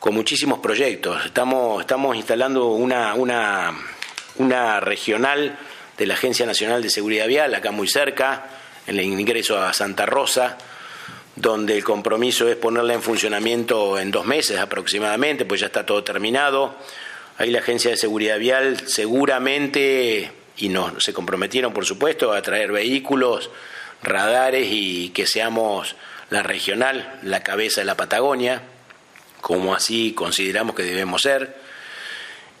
con 0.00 0.14
muchísimos 0.14 0.58
proyectos. 0.58 1.24
Estamos, 1.24 1.80
estamos 1.80 2.16
instalando 2.16 2.66
una, 2.66 3.14
una, 3.14 3.74
una 4.36 4.80
regional 4.80 5.56
de 5.96 6.06
la 6.06 6.14
Agencia 6.14 6.46
Nacional 6.46 6.82
de 6.82 6.90
Seguridad 6.90 7.26
Vial, 7.26 7.54
acá 7.54 7.70
muy 7.70 7.88
cerca, 7.88 8.46
en 8.86 8.98
el 8.98 9.04
ingreso 9.04 9.58
a 9.58 9.72
Santa 9.72 10.06
Rosa, 10.06 10.58
donde 11.36 11.76
el 11.76 11.84
compromiso 11.84 12.48
es 12.48 12.56
ponerla 12.56 12.94
en 12.94 13.02
funcionamiento 13.02 13.98
en 13.98 14.10
dos 14.10 14.26
meses 14.26 14.58
aproximadamente, 14.58 15.44
pues 15.44 15.60
ya 15.60 15.66
está 15.66 15.84
todo 15.86 16.04
terminado. 16.04 16.74
Ahí 17.38 17.50
la 17.50 17.58
Agencia 17.60 17.90
de 17.90 17.96
Seguridad 17.96 18.38
Vial 18.38 18.86
seguramente, 18.86 20.30
y 20.56 20.68
no, 20.68 21.00
se 21.00 21.12
comprometieron 21.12 21.72
por 21.72 21.84
supuesto, 21.84 22.32
a 22.32 22.42
traer 22.42 22.70
vehículos, 22.70 23.50
radares 24.02 24.68
y 24.70 25.10
que 25.10 25.26
seamos 25.26 25.96
la 26.30 26.42
regional, 26.42 27.18
la 27.22 27.42
cabeza 27.42 27.80
de 27.80 27.86
la 27.86 27.96
Patagonia, 27.96 28.62
como 29.40 29.74
así 29.74 30.12
consideramos 30.12 30.74
que 30.74 30.82
debemos 30.82 31.22
ser, 31.22 31.63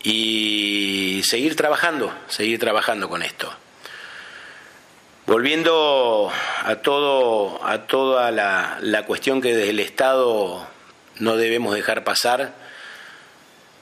y 0.04 1.22
seguir 1.24 1.56
trabajando, 1.56 2.12
seguir 2.28 2.60
trabajando 2.60 3.08
con 3.08 3.22
esto. 3.22 3.52
Volviendo 5.26 6.30
a 6.62 6.76
todo, 6.76 7.64
a 7.66 7.86
toda 7.86 8.30
la, 8.30 8.78
la 8.82 9.06
cuestión 9.06 9.40
que 9.40 9.54
desde 9.54 9.70
el 9.70 9.80
Estado 9.80 10.66
no 11.18 11.36
debemos 11.36 11.74
dejar 11.74 12.04
pasar, 12.04 12.54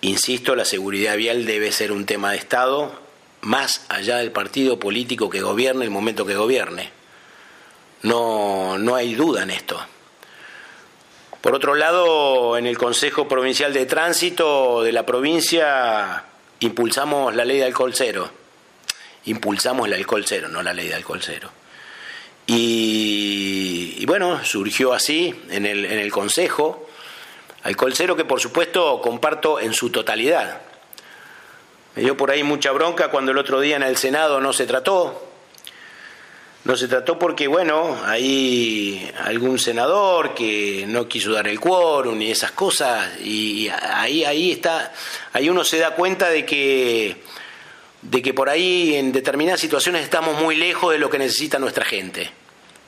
insisto, 0.00 0.54
la 0.54 0.64
seguridad 0.64 1.16
vial 1.16 1.44
debe 1.44 1.72
ser 1.72 1.90
un 1.90 2.06
tema 2.06 2.30
de 2.30 2.38
Estado, 2.38 2.92
más 3.40 3.84
allá 3.88 4.18
del 4.18 4.30
partido 4.30 4.78
político 4.78 5.28
que 5.28 5.42
gobierne 5.42 5.84
el 5.84 5.90
momento 5.90 6.24
que 6.24 6.36
gobierne. 6.36 6.90
No, 8.02 8.78
no 8.78 8.94
hay 8.94 9.14
duda 9.14 9.42
en 9.42 9.50
esto. 9.50 9.84
Por 11.42 11.56
otro 11.56 11.74
lado, 11.74 12.56
en 12.56 12.68
el 12.68 12.78
Consejo 12.78 13.26
Provincial 13.26 13.72
de 13.72 13.84
Tránsito 13.84 14.80
de 14.84 14.92
la 14.92 15.04
provincia 15.04 16.22
impulsamos 16.60 17.34
la 17.34 17.44
ley 17.44 17.58
de 17.58 17.64
alcohol 17.64 17.92
cero. 17.92 18.30
Impulsamos 19.24 19.88
el 19.88 19.94
alcohol 19.94 20.22
cero, 20.24 20.46
no 20.48 20.62
la 20.62 20.72
ley 20.72 20.86
de 20.86 20.94
alcohol 20.94 21.18
cero. 21.20 21.50
Y, 22.46 24.06
bueno, 24.06 24.44
surgió 24.44 24.92
así 24.92 25.34
en 25.50 25.66
el, 25.66 25.84
en 25.84 25.98
el 25.98 26.12
Consejo. 26.12 26.88
Alcohol 27.64 27.92
cero 27.92 28.14
que 28.14 28.24
por 28.24 28.40
supuesto 28.40 29.00
comparto 29.00 29.58
en 29.58 29.74
su 29.74 29.90
totalidad. 29.90 30.60
Me 31.96 32.02
dio 32.02 32.16
por 32.16 32.30
ahí 32.30 32.44
mucha 32.44 32.70
bronca 32.70 33.08
cuando 33.08 33.32
el 33.32 33.38
otro 33.38 33.58
día 33.58 33.74
en 33.74 33.82
el 33.82 33.96
Senado 33.96 34.40
no 34.40 34.52
se 34.52 34.64
trató, 34.64 35.31
no 36.64 36.76
se 36.76 36.86
trató 36.86 37.18
porque, 37.18 37.48
bueno, 37.48 37.98
hay 38.04 39.10
algún 39.24 39.58
senador 39.58 40.32
que 40.32 40.84
no 40.86 41.08
quiso 41.08 41.32
dar 41.32 41.48
el 41.48 41.58
quórum 41.58 42.20
y 42.22 42.30
esas 42.30 42.52
cosas, 42.52 43.18
y 43.20 43.68
ahí, 43.68 44.24
ahí 44.24 44.52
está, 44.52 44.92
ahí 45.32 45.48
uno 45.48 45.64
se 45.64 45.78
da 45.78 45.96
cuenta 45.96 46.28
de 46.28 46.46
que, 46.46 47.16
de 48.02 48.22
que 48.22 48.32
por 48.32 48.48
ahí 48.48 48.94
en 48.94 49.10
determinadas 49.10 49.60
situaciones 49.60 50.04
estamos 50.04 50.40
muy 50.40 50.54
lejos 50.54 50.92
de 50.92 50.98
lo 50.98 51.10
que 51.10 51.18
necesita 51.18 51.58
nuestra 51.58 51.84
gente, 51.84 52.30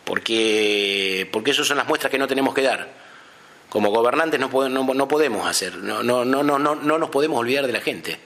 porque, 0.04 1.28
porque 1.32 1.50
esas 1.50 1.66
son 1.66 1.76
las 1.76 1.88
muestras 1.88 2.12
que 2.12 2.18
no 2.18 2.28
tenemos 2.28 2.54
que 2.54 2.62
dar. 2.62 3.04
Como 3.68 3.90
gobernantes 3.90 4.38
no, 4.38 4.48
no, 4.68 4.94
no 4.94 5.08
podemos 5.08 5.48
hacer, 5.48 5.78
no, 5.78 6.00
no, 6.04 6.24
no, 6.24 6.44
no, 6.44 6.58
no 6.58 6.98
nos 6.98 7.10
podemos 7.10 7.40
olvidar 7.40 7.66
de 7.66 7.72
la 7.72 7.80
gente. 7.80 8.20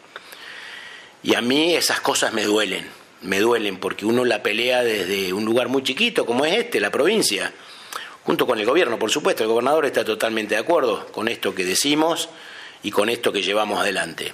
Y 1.23 1.35
a 1.35 1.41
mí 1.41 1.75
esas 1.75 2.01
cosas 2.01 2.35
me 2.35 2.45
duelen 2.45 2.98
me 3.23 3.41
duelen 3.41 3.79
porque 3.79 4.07
uno 4.07 4.25
la 4.25 4.43
pelea 4.43 4.83
desde 4.83 5.33
un 5.33 5.45
lugar 5.45 5.69
muy 5.69 5.83
chiquito 5.83 6.25
como 6.25 6.45
es 6.45 6.57
este, 6.57 6.81
la 6.81 6.91
provincia, 6.91 7.53
junto 8.25 8.47
con 8.47 8.59
el 8.59 8.67
gobierno, 8.67 8.99
por 8.99 9.11
supuesto. 9.11 9.43
El 9.43 9.49
gobernador 9.49 9.87
está 9.87 10.05
totalmente 10.05 10.55
de 10.55 10.61
acuerdo 10.61 11.07
con 11.07 11.29
esto 11.29 11.55
que 11.55 11.65
decimos 11.65 12.29
y 12.83 12.91
con 12.91 13.09
esto 13.09 13.33
que 13.33 13.43
llevamos 13.43 13.81
adelante. 13.81 14.33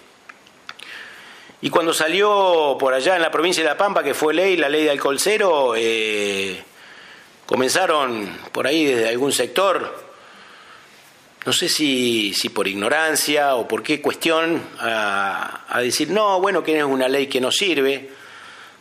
Y 1.62 1.70
cuando 1.70 1.94
salió 1.94 2.76
por 2.78 2.92
allá 2.92 3.16
en 3.16 3.22
la 3.22 3.30
provincia 3.30 3.62
de 3.62 3.70
La 3.70 3.78
Pampa, 3.78 4.02
que 4.02 4.12
fue 4.12 4.34
ley, 4.34 4.56
la 4.56 4.68
ley 4.68 4.84
de 4.84 4.90
alcohol 4.90 5.18
cero, 5.18 5.72
eh, 5.74 6.62
comenzaron 7.46 8.38
por 8.52 8.66
ahí 8.66 8.84
desde 8.84 9.08
algún 9.08 9.32
sector, 9.32 10.04
no 11.46 11.52
sé 11.54 11.70
si, 11.70 12.34
si 12.34 12.50
por 12.50 12.68
ignorancia 12.68 13.54
o 13.54 13.66
por 13.66 13.82
qué 13.82 14.02
cuestión, 14.02 14.62
a, 14.78 15.64
a 15.68 15.80
decir, 15.80 16.10
no, 16.10 16.38
bueno, 16.38 16.62
que 16.62 16.78
es 16.78 16.84
una 16.84 17.08
ley 17.08 17.28
que 17.28 17.40
no 17.40 17.50
sirve 17.50 18.10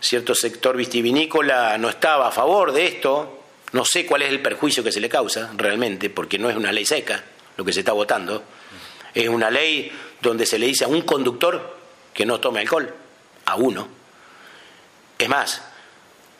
cierto 0.03 0.35
sector 0.35 0.75
vitivinícola 0.75 1.77
no 1.77 1.89
estaba 1.89 2.27
a 2.27 2.31
favor 2.31 2.73
de 2.73 2.85
esto, 2.85 3.39
no 3.71 3.85
sé 3.85 4.05
cuál 4.05 4.23
es 4.23 4.29
el 4.29 4.41
perjuicio 4.41 4.83
que 4.83 4.91
se 4.91 4.99
le 4.99 5.07
causa 5.07 5.51
realmente, 5.55 6.09
porque 6.09 6.37
no 6.37 6.49
es 6.49 6.57
una 6.57 6.71
ley 6.71 6.85
seca 6.85 7.23
lo 7.55 7.63
que 7.63 7.71
se 7.71 7.79
está 7.79 7.93
votando, 7.93 8.43
es 9.13 9.29
una 9.29 9.49
ley 9.49 9.91
donde 10.21 10.45
se 10.45 10.59
le 10.59 10.67
dice 10.67 10.83
a 10.83 10.87
un 10.89 11.03
conductor 11.03 11.77
que 12.13 12.25
no 12.25 12.39
tome 12.39 12.59
alcohol, 12.59 12.93
a 13.45 13.55
uno. 13.55 13.87
Es 15.17 15.29
más, 15.29 15.61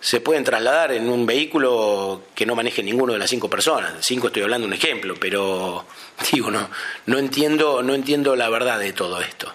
se 0.01 0.20
pueden 0.20 0.43
trasladar 0.43 0.91
en 0.91 1.08
un 1.08 1.25
vehículo 1.25 2.24
que 2.36 2.46
no 2.46 2.55
maneje 2.55 2.84
ninguno 2.84 3.13
de 3.13 3.20
las 3.20 3.29
cinco 3.29 3.50
personas. 3.50 3.93
Cinco 4.01 4.27
estoy 4.27 4.43
hablando 4.43 4.67
un 4.67 4.74
ejemplo, 4.74 5.15
pero 5.17 5.86
digo, 6.32 6.51
no, 6.51 6.70
no 7.05 7.17
entiendo, 7.17 7.82
no 7.82 7.93
entiendo 7.93 8.36
la 8.36 8.50
verdad 8.50 8.79
de 8.79 8.91
todo 8.91 9.22
esto. 9.22 9.53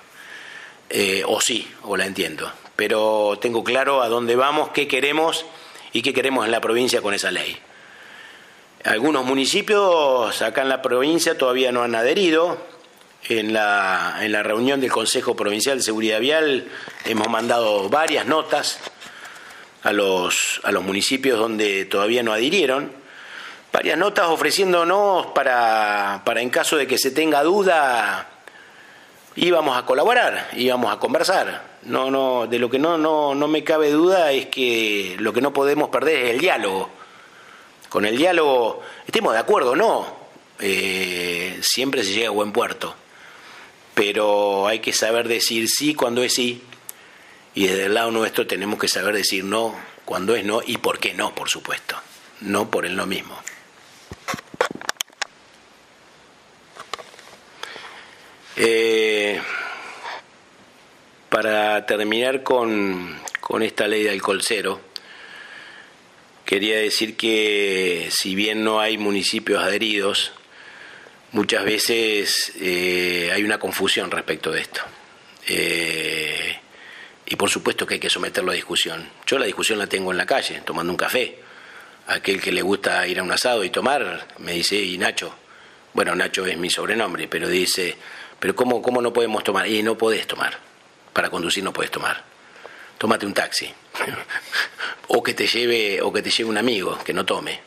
Eh, 0.88 1.22
o 1.26 1.40
sí, 1.40 1.68
o 1.82 1.96
la 1.96 2.06
entiendo. 2.06 2.50
Pero 2.78 3.40
tengo 3.40 3.64
claro 3.64 4.02
a 4.02 4.08
dónde 4.08 4.36
vamos, 4.36 4.68
qué 4.68 4.86
queremos 4.86 5.44
y 5.92 6.00
qué 6.00 6.14
queremos 6.14 6.44
en 6.44 6.52
la 6.52 6.60
provincia 6.60 7.02
con 7.02 7.12
esa 7.12 7.32
ley. 7.32 7.58
Algunos 8.84 9.24
municipios 9.24 10.40
acá 10.42 10.62
en 10.62 10.68
la 10.68 10.80
provincia 10.80 11.36
todavía 11.36 11.72
no 11.72 11.82
han 11.82 11.96
adherido. 11.96 12.56
En 13.24 13.52
la, 13.52 14.18
en 14.20 14.30
la 14.30 14.44
reunión 14.44 14.80
del 14.80 14.92
Consejo 14.92 15.34
Provincial 15.34 15.78
de 15.78 15.82
Seguridad 15.82 16.20
Vial 16.20 16.68
hemos 17.04 17.28
mandado 17.28 17.88
varias 17.88 18.26
notas 18.26 18.78
a 19.82 19.92
los, 19.92 20.60
a 20.62 20.70
los 20.70 20.84
municipios 20.84 21.36
donde 21.36 21.84
todavía 21.84 22.22
no 22.22 22.32
adhirieron, 22.32 22.92
varias 23.72 23.98
notas 23.98 24.28
ofreciéndonos 24.28 25.26
para, 25.34 26.22
para 26.24 26.42
en 26.42 26.50
caso 26.50 26.76
de 26.76 26.86
que 26.86 26.96
se 26.96 27.10
tenga 27.10 27.42
duda, 27.42 28.28
íbamos 29.34 29.76
a 29.76 29.84
colaborar, 29.84 30.50
íbamos 30.52 30.94
a 30.94 31.00
conversar. 31.00 31.77
No, 31.88 32.10
no, 32.10 32.46
de 32.46 32.58
lo 32.58 32.70
que 32.70 32.78
no, 32.78 32.96
no, 32.96 33.34
no 33.34 33.48
me 33.48 33.64
cabe 33.64 33.90
duda 33.90 34.30
es 34.32 34.46
que 34.46 35.16
lo 35.18 35.32
que 35.32 35.40
no 35.40 35.52
podemos 35.52 35.88
perder 35.88 36.26
es 36.26 36.30
el 36.30 36.40
diálogo 36.40 36.90
con 37.88 38.04
el 38.04 38.16
diálogo, 38.16 38.82
estemos 39.06 39.32
de 39.32 39.38
acuerdo 39.38 39.72
o 39.72 39.76
no, 39.76 40.06
eh, 40.60 41.58
siempre 41.62 42.04
se 42.04 42.12
llega 42.12 42.28
a 42.28 42.32
buen 42.32 42.52
puerto. 42.52 42.94
Pero 43.94 44.66
hay 44.68 44.78
que 44.80 44.92
saber 44.92 45.26
decir 45.26 45.68
sí 45.68 45.94
cuando 45.94 46.22
es 46.22 46.34
sí, 46.34 46.62
y 47.54 47.66
desde 47.66 47.86
el 47.86 47.94
lado 47.94 48.10
nuestro 48.10 48.46
tenemos 48.46 48.78
que 48.78 48.88
saber 48.88 49.14
decir 49.14 49.44
no 49.44 49.74
cuando 50.04 50.36
es 50.36 50.44
no 50.44 50.60
y 50.64 50.76
por 50.76 50.98
qué 50.98 51.14
no, 51.14 51.34
por 51.34 51.48
supuesto. 51.48 51.96
No 52.40 52.70
por 52.70 52.86
el 52.86 52.94
no 52.94 53.06
mismo. 53.06 53.36
Eh, 58.56 59.40
para 61.28 61.86
terminar 61.86 62.42
con, 62.42 63.18
con 63.40 63.62
esta 63.62 63.86
ley 63.86 64.02
de 64.02 64.10
alcohol 64.10 64.40
cero, 64.42 64.80
Quería 66.48 66.78
decir 66.78 67.14
que 67.14 68.08
si 68.10 68.34
bien 68.34 68.64
no 68.64 68.80
hay 68.80 68.96
municipios 68.96 69.62
adheridos, 69.62 70.32
muchas 71.32 71.62
veces 71.62 72.54
eh, 72.58 73.30
hay 73.34 73.42
una 73.42 73.58
confusión 73.58 74.10
respecto 74.10 74.50
de 74.50 74.62
esto. 74.62 74.80
Eh, 75.46 76.58
y 77.26 77.36
por 77.36 77.50
supuesto 77.50 77.86
que 77.86 77.96
hay 77.96 78.00
que 78.00 78.08
someterlo 78.08 78.52
a 78.52 78.54
discusión. 78.54 79.10
Yo 79.26 79.38
la 79.38 79.44
discusión 79.44 79.78
la 79.78 79.88
tengo 79.88 80.10
en 80.10 80.16
la 80.16 80.24
calle, 80.24 80.62
tomando 80.64 80.90
un 80.90 80.96
café. 80.96 81.36
Aquel 82.06 82.40
que 82.40 82.50
le 82.50 82.62
gusta 82.62 83.06
ir 83.06 83.20
a 83.20 83.22
un 83.22 83.30
asado 83.30 83.62
y 83.62 83.68
tomar, 83.68 84.28
me 84.38 84.54
dice, 84.54 84.76
y 84.76 84.96
Nacho, 84.96 85.34
bueno, 85.92 86.14
Nacho 86.14 86.46
es 86.46 86.56
mi 86.56 86.70
sobrenombre, 86.70 87.28
pero 87.28 87.46
dice, 87.46 87.94
pero 88.40 88.56
¿cómo, 88.56 88.80
cómo 88.80 89.02
no 89.02 89.12
podemos 89.12 89.44
tomar? 89.44 89.68
Y 89.68 89.82
no 89.82 89.98
podés 89.98 90.26
tomar. 90.26 90.67
Para 91.18 91.30
conducir 91.30 91.64
no 91.64 91.72
puedes 91.72 91.90
tomar. 91.90 92.22
Tómate 92.96 93.26
un 93.26 93.34
taxi. 93.34 93.68
o 95.08 95.20
que 95.20 95.34
te 95.34 95.48
lleve 95.48 96.00
o 96.00 96.12
que 96.12 96.22
te 96.22 96.30
lleve 96.30 96.48
un 96.48 96.58
amigo 96.58 96.96
que 97.04 97.12
no 97.12 97.26
tome. 97.26 97.58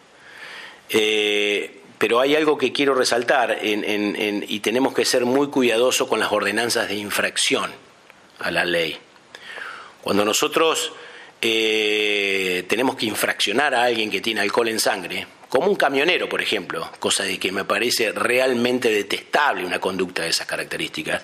Eh, 0.87 1.81
pero 1.97 2.21
hay 2.21 2.33
algo 2.37 2.57
que 2.57 2.71
quiero 2.71 2.95
resaltar 2.95 3.59
y 3.61 4.59
tenemos 4.61 4.93
que 4.93 5.03
ser 5.03 5.25
muy 5.25 5.49
cuidadosos 5.49 6.07
con 6.07 6.21
las 6.21 6.31
ordenanzas 6.31 6.87
de 6.87 6.95
infracción 6.95 7.69
a 8.39 8.51
la 8.51 8.63
ley. 8.63 8.97
Cuando 10.01 10.23
nosotros 10.23 10.93
eh, 11.41 12.63
tenemos 12.69 12.95
que 12.95 13.07
infraccionar 13.07 13.75
a 13.75 13.83
alguien 13.83 14.09
que 14.09 14.21
tiene 14.21 14.39
alcohol 14.39 14.69
en 14.69 14.79
sangre, 14.79 15.27
como 15.49 15.67
un 15.67 15.75
camionero, 15.75 16.29
por 16.29 16.41
ejemplo, 16.41 16.89
cosa 16.99 17.23
de 17.23 17.37
que 17.37 17.51
me 17.51 17.65
parece 17.65 18.13
realmente 18.13 18.87
detestable 18.89 19.65
una 19.65 19.81
conducta 19.81 20.23
de 20.23 20.29
esas 20.29 20.47
características, 20.47 21.21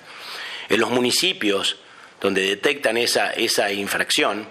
en 0.68 0.78
los 0.78 0.90
municipios 0.90 1.78
donde 2.20 2.42
detectan 2.42 2.96
esa, 2.96 3.30
esa 3.32 3.72
infracción, 3.72 4.48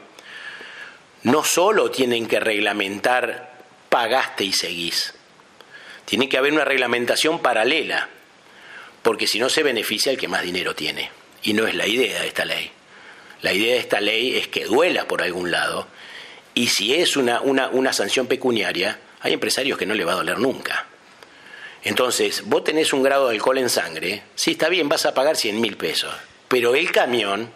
no 1.23 1.43
solo 1.43 1.91
tienen 1.91 2.27
que 2.27 2.39
reglamentar 2.39 3.57
pagaste 3.89 4.43
y 4.43 4.53
seguís, 4.53 5.13
tiene 6.05 6.29
que 6.29 6.37
haber 6.37 6.53
una 6.53 6.65
reglamentación 6.65 7.39
paralela, 7.39 8.09
porque 9.01 9.27
si 9.27 9.39
no 9.39 9.49
se 9.49 9.63
beneficia 9.63 10.11
el 10.11 10.17
que 10.17 10.27
más 10.27 10.43
dinero 10.43 10.75
tiene, 10.75 11.11
y 11.43 11.53
no 11.53 11.67
es 11.67 11.75
la 11.75 11.87
idea 11.87 12.21
de 12.21 12.27
esta 12.27 12.45
ley. 12.45 12.71
La 13.41 13.53
idea 13.53 13.73
de 13.73 13.79
esta 13.79 14.01
ley 14.01 14.35
es 14.35 14.47
que 14.47 14.65
duela 14.65 15.07
por 15.07 15.21
algún 15.21 15.51
lado, 15.51 15.87
y 16.53 16.67
si 16.67 16.93
es 16.95 17.17
una, 17.17 17.41
una, 17.41 17.69
una 17.69 17.93
sanción 17.93 18.27
pecuniaria, 18.27 18.99
hay 19.19 19.33
empresarios 19.33 19.77
que 19.77 19.85
no 19.85 19.93
le 19.93 20.05
va 20.05 20.13
a 20.13 20.17
doler 20.17 20.39
nunca. 20.39 20.87
Entonces, 21.83 22.43
vos 22.45 22.63
tenés 22.63 22.93
un 22.93 23.03
grado 23.03 23.27
de 23.27 23.35
alcohol 23.35 23.57
en 23.59 23.69
sangre, 23.69 24.23
sí 24.35 24.51
está 24.51 24.69
bien, 24.69 24.89
vas 24.89 25.05
a 25.05 25.13
pagar 25.13 25.37
100 25.37 25.61
mil 25.61 25.77
pesos, 25.77 26.13
pero 26.47 26.75
el 26.75 26.91
camión 26.91 27.51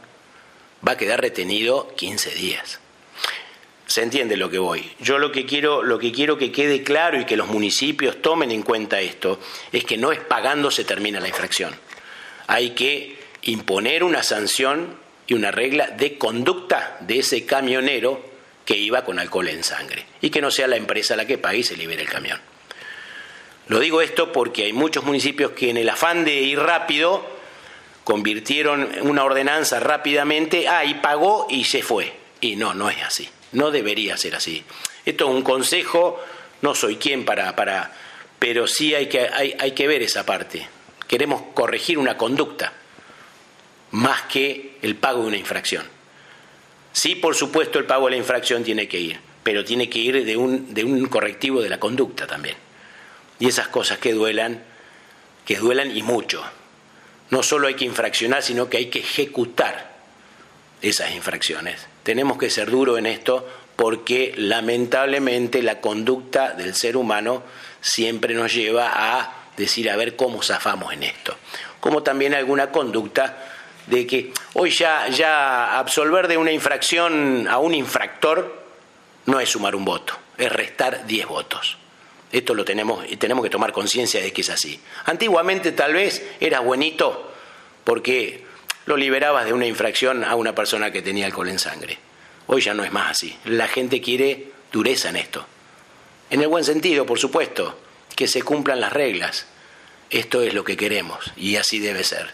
va 0.88 0.94
a 0.94 0.98
quedar 0.98 1.22
retenido 1.22 1.94
15 1.96 2.32
días. 2.32 2.80
Se 3.86 4.02
entiende 4.02 4.38
lo 4.38 4.50
que 4.50 4.58
voy. 4.58 4.90
Yo 5.00 5.20
lo 5.20 5.32
que 5.32 5.46
quiero, 5.46 5.84
lo 5.84 6.00
que 6.00 6.12
quiero 6.12 6.38
que 6.38 6.52
quede 6.52 6.82
claro 6.82 7.20
y 7.20 7.26
que 7.26 7.36
los 7.36 7.48
municipios 7.48 8.22
tomen 8.22 8.52
en 8.52 8.64
cuenta 8.64 9.02
esto 9.02 9.40
es 9.72 9.84
que 9.84 9.98
no 9.98 10.12
es 10.12 10.20
pagando 10.20 10.72
se 10.72 10.86
termina 10.86 11.20
la 11.20 11.28
infracción. 11.28 11.76
Hay 12.48 12.72
que 12.72 13.18
imponer 13.44 14.04
una 14.04 14.24
sanción 14.24 14.98
y 15.28 15.34
una 15.34 15.52
regla 15.52 15.88
de 15.88 16.18
conducta 16.18 16.98
de 17.02 17.20
ese 17.20 17.46
camionero 17.46 18.24
que 18.66 18.78
iba 18.78 19.04
con 19.04 19.20
alcohol 19.20 19.50
en 19.50 19.64
sangre 19.64 20.06
y 20.22 20.30
que 20.30 20.42
no 20.42 20.52
sea 20.52 20.68
la 20.68 20.78
empresa 20.78 21.16
la 21.16 21.26
que 21.26 21.38
pague 21.38 21.60
y 21.60 21.64
se 21.64 21.76
libere 21.76 22.02
el 22.02 22.10
camión. 22.10 22.40
Lo 23.68 23.80
digo 23.80 24.02
esto 24.02 24.32
porque 24.32 24.64
hay 24.64 24.74
muchos 24.74 25.04
municipios 25.04 25.52
que 25.52 25.70
en 25.70 25.78
el 25.78 25.90
afán 25.90 26.26
de 26.26 26.36
ir 26.36 26.60
rápido 26.60 27.41
convirtieron 28.12 28.89
una 29.04 29.24
ordenanza 29.24 29.80
rápidamente, 29.80 30.67
ah, 30.67 30.84
y 30.84 30.95
pagó 30.95 31.47
y 31.50 31.63
se 31.63 31.82
fue. 31.82 32.12
Y 32.41 32.58
no, 32.58 32.74
no 32.74 32.89
es 32.89 33.02
así. 33.02 33.30
No 33.54 33.71
debería 33.71 34.17
ser 34.17 34.36
así. 34.36 34.65
Esto 35.06 35.30
es 35.30 35.34
un 35.34 35.43
consejo, 35.43 36.21
no 36.62 36.76
soy 36.76 36.97
quien 36.97 37.24
para, 37.24 37.56
para 37.56 37.93
pero 38.38 38.67
sí 38.67 38.93
hay 38.93 39.08
que, 39.08 39.21
hay, 39.21 39.56
hay 39.58 39.71
que 39.71 39.88
ver 39.88 40.04
esa 40.04 40.26
parte. 40.26 40.67
Queremos 41.08 41.41
corregir 41.54 41.97
una 41.97 42.17
conducta 42.17 42.74
más 43.91 44.24
que 44.24 44.78
el 44.82 44.97
pago 44.97 45.21
de 45.21 45.28
una 45.30 45.38
infracción. 45.38 45.86
Sí, 46.91 47.15
por 47.15 47.34
supuesto, 47.34 47.80
el 47.80 47.86
pago 47.86 48.08
de 48.08 48.12
la 48.12 48.17
infracción 48.17 48.62
tiene 48.62 48.89
que 48.89 49.00
ir, 49.00 49.21
pero 49.41 49.63
tiene 49.63 49.89
que 49.89 50.00
ir 50.00 50.26
de 50.26 50.36
un, 50.36 50.74
de 50.74 50.84
un 50.84 51.06
correctivo 51.06 51.62
de 51.62 51.69
la 51.69 51.80
conducta 51.80 52.28
también. 52.28 52.58
Y 53.39 53.47
esas 53.47 53.69
cosas 53.69 54.00
que 54.00 54.12
duelan, 54.12 54.62
que 55.45 55.56
duelan 55.56 55.95
y 55.95 56.04
mucho. 56.04 56.43
No 57.32 57.41
solo 57.44 57.67
hay 57.67 57.76
que 57.76 57.86
infraccionar, 57.86 58.44
sino 58.44 58.70
que 58.70 58.78
hay 58.78 58.86
que 58.88 59.00
ejecutar 59.00 59.91
esas 60.82 61.12
infracciones 61.12 61.88
tenemos 62.04 62.38
que 62.38 62.50
ser 62.50 62.70
duros 62.70 62.98
en 62.98 63.06
esto 63.06 63.48
porque 63.76 64.34
lamentablemente 64.38 65.62
la 65.63 65.82
conducta 65.82 66.52
del 66.52 66.76
ser 66.76 66.98
humano 66.98 67.44
siempre 67.80 68.34
nos 68.34 68.54
lleva 68.54 68.91
a 68.94 69.34
decir 69.58 69.89
a 69.89 69.96
ver 69.96 70.15
cómo 70.15 70.41
zafamos 70.44 70.94
en 70.94 71.04
esto. 71.04 71.36
Como 71.80 72.04
también 72.04 72.34
alguna 72.34 72.72
conducta 72.72 73.38
de 73.88 74.06
que 74.06 74.34
hoy 74.54 74.72
ya, 74.72 75.08
ya 75.10 75.80
absolver 75.80 76.28
de 76.28 76.38
una 76.38 76.52
infracción 76.52 77.48
a 77.50 77.58
un 77.58 77.74
infractor 77.74 78.62
no 79.26 79.39
es 79.39 79.50
sumar 79.50 79.76
un 79.76 79.86
voto, 79.86 80.13
es 80.38 80.52
restar 80.52 81.06
10 81.06 81.28
votos. 81.28 81.78
Esto 82.32 82.54
lo 82.54 82.63
tenemos 82.63 83.06
y 83.10 83.17
tenemos 83.17 83.44
que 83.44 83.50
tomar 83.50 83.72
conciencia 83.74 84.22
de 84.22 84.32
que 84.32 84.41
es 84.41 84.50
así. 84.50 84.80
Antiguamente 85.06 85.72
tal 85.72 85.94
vez 85.94 86.26
era 86.39 86.62
buenito 86.62 87.34
porque 87.84 88.46
lo 88.86 88.98
liberabas 88.98 89.46
de 89.46 89.54
una 89.54 89.67
infracción 89.67 90.24
a 90.24 90.36
una 90.36 90.56
persona 90.56 90.91
que 90.91 91.02
tenía 91.02 91.26
alcohol 91.26 91.50
en 91.50 91.60
sangre. 91.60 91.98
Hoy 92.48 92.62
ya 92.62 92.74
no 92.74 92.84
es 92.84 92.91
más 92.91 93.12
así. 93.12 93.38
La 93.46 93.67
gente 93.67 94.02
quiere 94.02 94.52
dureza 94.72 95.10
en 95.10 95.17
esto. 95.17 95.46
En 96.30 96.41
el 96.41 96.48
buen 96.48 96.63
sentido, 96.63 97.06
por 97.06 97.20
supuesto, 97.20 97.78
que 98.15 98.28
se 98.28 98.41
cumplan 98.41 98.80
las 98.80 98.94
reglas. 98.94 99.48
Esto 100.10 100.41
es 100.41 100.54
lo 100.54 100.63
que 100.63 100.78
queremos 100.78 101.32
y 101.36 101.56
así 101.58 101.80
debe 101.80 102.04
ser. 102.04 102.30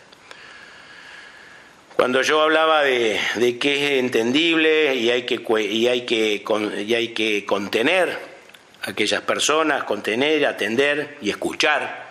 Cuando 1.96 2.22
yo 2.22 2.42
hablaba 2.42 2.84
de, 2.84 3.20
que 3.60 3.98
es 3.98 4.00
entendible 4.00 4.94
y 4.96 5.10
hay 5.10 5.26
que, 5.26 5.42
y 5.64 5.88
hay 5.88 6.06
que, 6.06 6.44
y 6.86 6.94
hay 6.94 7.08
que 7.10 7.44
contener 7.46 8.20
aquellas 8.88 9.22
personas, 9.22 9.84
contener, 9.84 10.46
atender 10.46 11.18
y 11.22 11.30
escuchar 11.30 12.08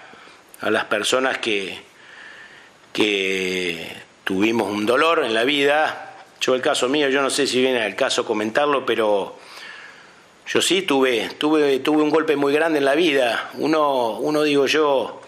a 0.61 0.71
las 0.71 0.85
personas 0.85 1.39
que, 1.39 1.81
que 2.93 3.97
tuvimos 4.25 4.71
un 4.71 4.85
dolor 4.85 5.25
en 5.25 5.33
la 5.33 5.45
vida, 5.45 6.03
Yo 6.39 6.55
el 6.55 6.61
caso 6.61 6.89
mío, 6.89 7.09
yo 7.09 7.23
no 7.23 7.31
sé 7.31 7.47
si 7.47 7.63
viene 7.63 7.83
al 7.83 7.97
caso 7.97 8.27
comentarlo, 8.27 8.85
pero 8.85 9.39
yo 10.47 10.61
sí 10.61 10.83
tuve, 10.83 11.31
tuve, 11.39 11.79
tuve 11.79 12.03
un 12.03 12.11
golpe 12.11 12.37
muy 12.37 12.53
grande 12.53 12.79
en 12.79 12.85
la 12.85 12.95
vida. 12.95 13.51
Uno, 13.55 14.19
uno 14.19 14.43
digo 14.43 14.67
yo, 14.67 15.23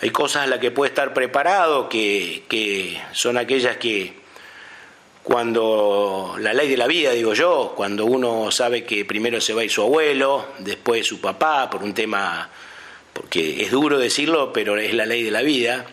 hay 0.00 0.10
cosas 0.10 0.44
a 0.44 0.46
las 0.46 0.60
que 0.60 0.70
puede 0.70 0.90
estar 0.90 1.12
preparado, 1.12 1.88
que, 1.88 2.44
que 2.48 3.02
son 3.12 3.36
aquellas 3.36 3.78
que 3.78 4.14
cuando 5.28 6.36
la 6.38 6.54
ley 6.54 6.70
de 6.70 6.78
la 6.78 6.86
vida, 6.86 7.10
digo 7.10 7.34
yo, 7.34 7.74
cuando 7.76 8.06
uno 8.06 8.50
sabe 8.50 8.84
que 8.84 9.04
primero 9.04 9.42
se 9.42 9.52
va 9.52 9.60
a 9.60 9.68
su 9.68 9.82
abuelo, 9.82 10.46
después 10.60 11.06
su 11.06 11.20
papá, 11.20 11.68
por 11.68 11.82
un 11.82 11.92
tema, 11.92 12.48
porque 13.12 13.62
es 13.62 13.70
duro 13.70 13.98
decirlo, 13.98 14.54
pero 14.54 14.78
es 14.78 14.94
la 14.94 15.04
ley 15.04 15.22
de 15.22 15.30
la 15.30 15.42
vida. 15.42 15.84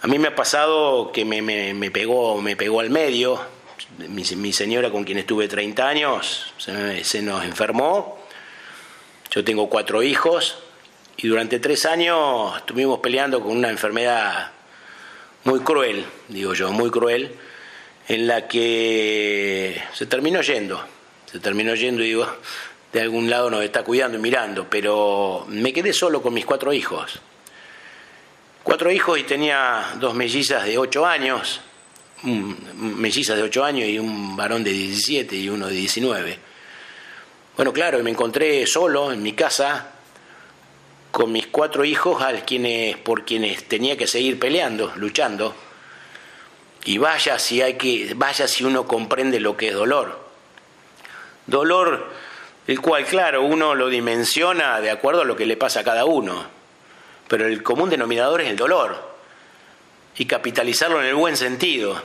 A 0.00 0.06
mí 0.06 0.18
me 0.18 0.28
ha 0.28 0.34
pasado 0.34 1.12
que 1.12 1.26
me, 1.26 1.42
me, 1.42 1.90
pegó, 1.90 2.40
me 2.40 2.56
pegó 2.56 2.80
al 2.80 2.88
medio, 2.88 3.38
mi, 3.98 4.22
mi, 4.22 4.52
señora 4.54 4.90
con 4.90 5.04
quien 5.04 5.18
estuve 5.18 5.48
30 5.48 5.86
años 5.86 6.54
se, 6.56 7.04
se 7.04 7.20
nos 7.20 7.44
enfermó, 7.44 8.18
yo 9.32 9.44
tengo 9.44 9.68
cuatro 9.68 10.02
hijos 10.02 10.56
y 11.18 11.28
durante 11.28 11.60
tres 11.60 11.84
años 11.84 12.56
estuvimos 12.56 13.00
peleando 13.00 13.42
con 13.42 13.54
una 13.54 13.68
enfermedad 13.68 14.52
muy 15.44 15.60
cruel, 15.60 16.06
digo 16.28 16.54
yo, 16.54 16.72
muy 16.72 16.90
cruel 16.90 17.36
en 18.08 18.26
la 18.26 18.46
que 18.46 19.82
se 19.92 20.06
terminó 20.06 20.40
yendo, 20.40 20.82
se 21.30 21.40
terminó 21.40 21.74
yendo 21.74 22.02
y 22.02 22.08
digo, 22.08 22.26
de 22.92 23.00
algún 23.00 23.28
lado 23.28 23.50
nos 23.50 23.64
está 23.64 23.82
cuidando 23.82 24.16
y 24.16 24.20
mirando, 24.20 24.68
pero 24.70 25.44
me 25.48 25.72
quedé 25.72 25.92
solo 25.92 26.22
con 26.22 26.32
mis 26.32 26.46
cuatro 26.46 26.72
hijos. 26.72 27.18
Cuatro 28.62 28.90
hijos 28.90 29.18
y 29.18 29.24
tenía 29.24 29.94
dos 30.00 30.14
mellizas 30.14 30.64
de 30.64 30.78
ocho 30.78 31.06
años, 31.06 31.60
mellizas 32.22 33.36
de 33.36 33.42
ocho 33.42 33.64
años 33.64 33.88
y 33.88 33.98
un 33.98 34.36
varón 34.36 34.64
de 34.64 34.72
17 34.72 35.36
y 35.36 35.48
uno 35.48 35.66
de 35.68 35.74
19. 35.74 36.38
Bueno, 37.56 37.72
claro, 37.72 38.02
me 38.02 38.10
encontré 38.10 38.66
solo 38.66 39.12
en 39.12 39.22
mi 39.22 39.32
casa 39.32 39.92
con 41.10 41.32
mis 41.32 41.46
cuatro 41.46 41.84
hijos 41.84 42.22
quienes, 42.44 42.96
por 42.98 43.24
quienes 43.24 43.64
tenía 43.64 43.96
que 43.96 44.06
seguir 44.06 44.38
peleando, 44.38 44.92
luchando 44.96 45.54
y 46.86 46.98
vaya 46.98 47.36
si 47.40 47.60
hay 47.60 47.74
que, 47.74 48.12
vaya 48.14 48.46
si 48.46 48.62
uno 48.62 48.86
comprende 48.86 49.40
lo 49.40 49.56
que 49.56 49.68
es 49.68 49.74
dolor. 49.74 50.24
Dolor, 51.44 52.12
el 52.68 52.80
cual, 52.80 53.04
claro, 53.04 53.42
uno 53.42 53.74
lo 53.74 53.88
dimensiona 53.88 54.80
de 54.80 54.92
acuerdo 54.92 55.22
a 55.22 55.24
lo 55.24 55.34
que 55.34 55.46
le 55.46 55.56
pasa 55.56 55.80
a 55.80 55.84
cada 55.84 56.04
uno. 56.04 56.46
Pero 57.26 57.48
el 57.48 57.64
común 57.64 57.90
denominador 57.90 58.40
es 58.40 58.50
el 58.50 58.56
dolor. 58.56 59.16
Y 60.16 60.26
capitalizarlo 60.26 61.00
en 61.00 61.06
el 61.06 61.16
buen 61.16 61.36
sentido. 61.36 62.00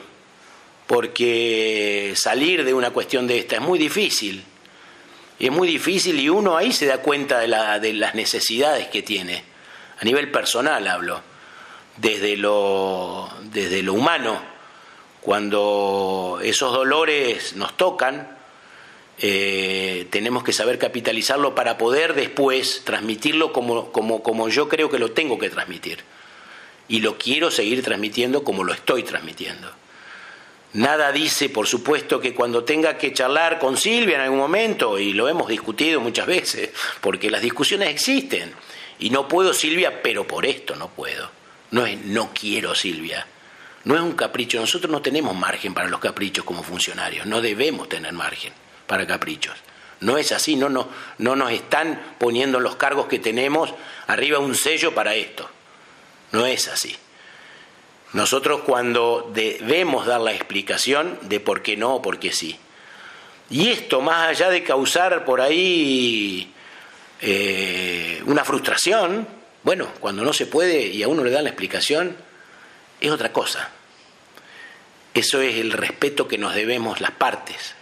Porque 0.88 2.14
salir 2.16 2.64
de 2.64 2.74
una 2.74 2.90
cuestión 2.90 3.28
de 3.28 3.38
esta 3.38 3.56
es 3.56 3.62
muy 3.62 3.78
difícil. 3.78 4.44
Y 5.38 5.46
es 5.46 5.52
muy 5.52 5.68
difícil 5.68 6.18
y 6.18 6.28
uno 6.28 6.56
ahí 6.56 6.72
se 6.72 6.86
da 6.86 6.98
cuenta 6.98 7.38
de, 7.38 7.46
la, 7.46 7.78
de 7.78 7.92
las 7.92 8.16
necesidades 8.16 8.88
que 8.88 9.02
tiene. 9.02 9.44
A 10.00 10.04
nivel 10.04 10.32
personal 10.32 10.88
hablo. 10.88 11.22
Desde 11.98 12.36
lo, 12.36 13.30
desde 13.42 13.84
lo 13.84 13.94
humano 13.94 14.51
cuando 15.22 16.40
esos 16.42 16.72
dolores 16.72 17.54
nos 17.54 17.76
tocan, 17.76 18.36
eh, 19.18 20.08
tenemos 20.10 20.42
que 20.42 20.52
saber 20.52 20.78
capitalizarlo 20.78 21.54
para 21.54 21.78
poder 21.78 22.14
después 22.14 22.82
transmitirlo 22.84 23.52
como, 23.52 23.92
como, 23.92 24.22
como 24.22 24.48
yo 24.48 24.68
creo 24.68 24.90
que 24.90 24.98
lo 24.98 25.12
tengo 25.12 25.38
que 25.38 25.48
transmitir. 25.48 26.00
Y 26.88 27.00
lo 27.00 27.16
quiero 27.18 27.52
seguir 27.52 27.84
transmitiendo 27.84 28.42
como 28.42 28.64
lo 28.64 28.72
estoy 28.72 29.04
transmitiendo. 29.04 29.70
Nada 30.72 31.12
dice, 31.12 31.50
por 31.50 31.68
supuesto, 31.68 32.18
que 32.18 32.34
cuando 32.34 32.64
tenga 32.64 32.98
que 32.98 33.12
charlar 33.12 33.60
con 33.60 33.76
Silvia 33.76 34.16
en 34.16 34.22
algún 34.22 34.40
momento, 34.40 34.98
y 34.98 35.12
lo 35.12 35.28
hemos 35.28 35.48
discutido 35.48 36.00
muchas 36.00 36.26
veces, 36.26 36.70
porque 37.00 37.30
las 37.30 37.42
discusiones 37.42 37.90
existen, 37.90 38.52
y 38.98 39.10
no 39.10 39.28
puedo 39.28 39.54
Silvia, 39.54 40.02
pero 40.02 40.26
por 40.26 40.46
esto 40.46 40.74
no 40.74 40.88
puedo. 40.88 41.30
No 41.70 41.86
es 41.86 42.04
no 42.06 42.30
quiero 42.34 42.74
Silvia, 42.74 43.26
no 43.84 43.96
es 43.96 44.00
un 44.00 44.12
capricho, 44.12 44.60
nosotros 44.60 44.90
no 44.90 45.02
tenemos 45.02 45.34
margen 45.34 45.74
para 45.74 45.88
los 45.88 46.00
caprichos 46.00 46.44
como 46.44 46.62
funcionarios, 46.62 47.26
no 47.26 47.40
debemos 47.40 47.88
tener 47.88 48.12
margen 48.12 48.52
para 48.86 49.06
caprichos. 49.06 49.56
No 50.00 50.18
es 50.18 50.32
así, 50.32 50.56
no, 50.56 50.68
no, 50.68 50.88
no 51.18 51.36
nos 51.36 51.52
están 51.52 52.16
poniendo 52.18 52.58
los 52.58 52.74
cargos 52.74 53.06
que 53.06 53.20
tenemos 53.20 53.72
arriba 54.08 54.40
un 54.40 54.56
sello 54.56 54.94
para 54.94 55.14
esto. 55.14 55.48
No 56.32 56.44
es 56.44 56.66
así. 56.66 56.96
Nosotros 58.12 58.62
cuando 58.66 59.30
debemos 59.32 60.06
dar 60.06 60.20
la 60.20 60.32
explicación 60.32 61.18
de 61.22 61.40
por 61.40 61.62
qué 61.62 61.76
no 61.76 61.94
o 61.94 62.02
por 62.02 62.18
qué 62.18 62.32
sí. 62.32 62.58
Y 63.48 63.68
esto, 63.68 64.00
más 64.00 64.28
allá 64.28 64.50
de 64.50 64.62
causar 64.64 65.24
por 65.24 65.40
ahí 65.40 66.52
eh, 67.20 68.22
una 68.26 68.44
frustración, 68.44 69.26
bueno, 69.62 69.88
cuando 70.00 70.24
no 70.24 70.32
se 70.32 70.46
puede 70.46 70.88
y 70.88 71.02
a 71.02 71.08
uno 71.08 71.22
le 71.22 71.30
dan 71.30 71.44
la 71.44 71.50
explicación, 71.50 72.16
es 73.02 73.10
otra 73.10 73.32
cosa. 73.32 73.68
Eso 75.12 75.42
es 75.42 75.56
el 75.56 75.72
respeto 75.72 76.26
que 76.26 76.38
nos 76.38 76.54
debemos 76.54 77.00
las 77.00 77.10
partes, 77.10 77.74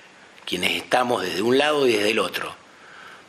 quienes 0.44 0.72
estamos 0.72 1.22
desde 1.22 1.42
un 1.42 1.58
lado 1.58 1.86
y 1.86 1.92
desde 1.92 2.10
el 2.10 2.18
otro, 2.18 2.56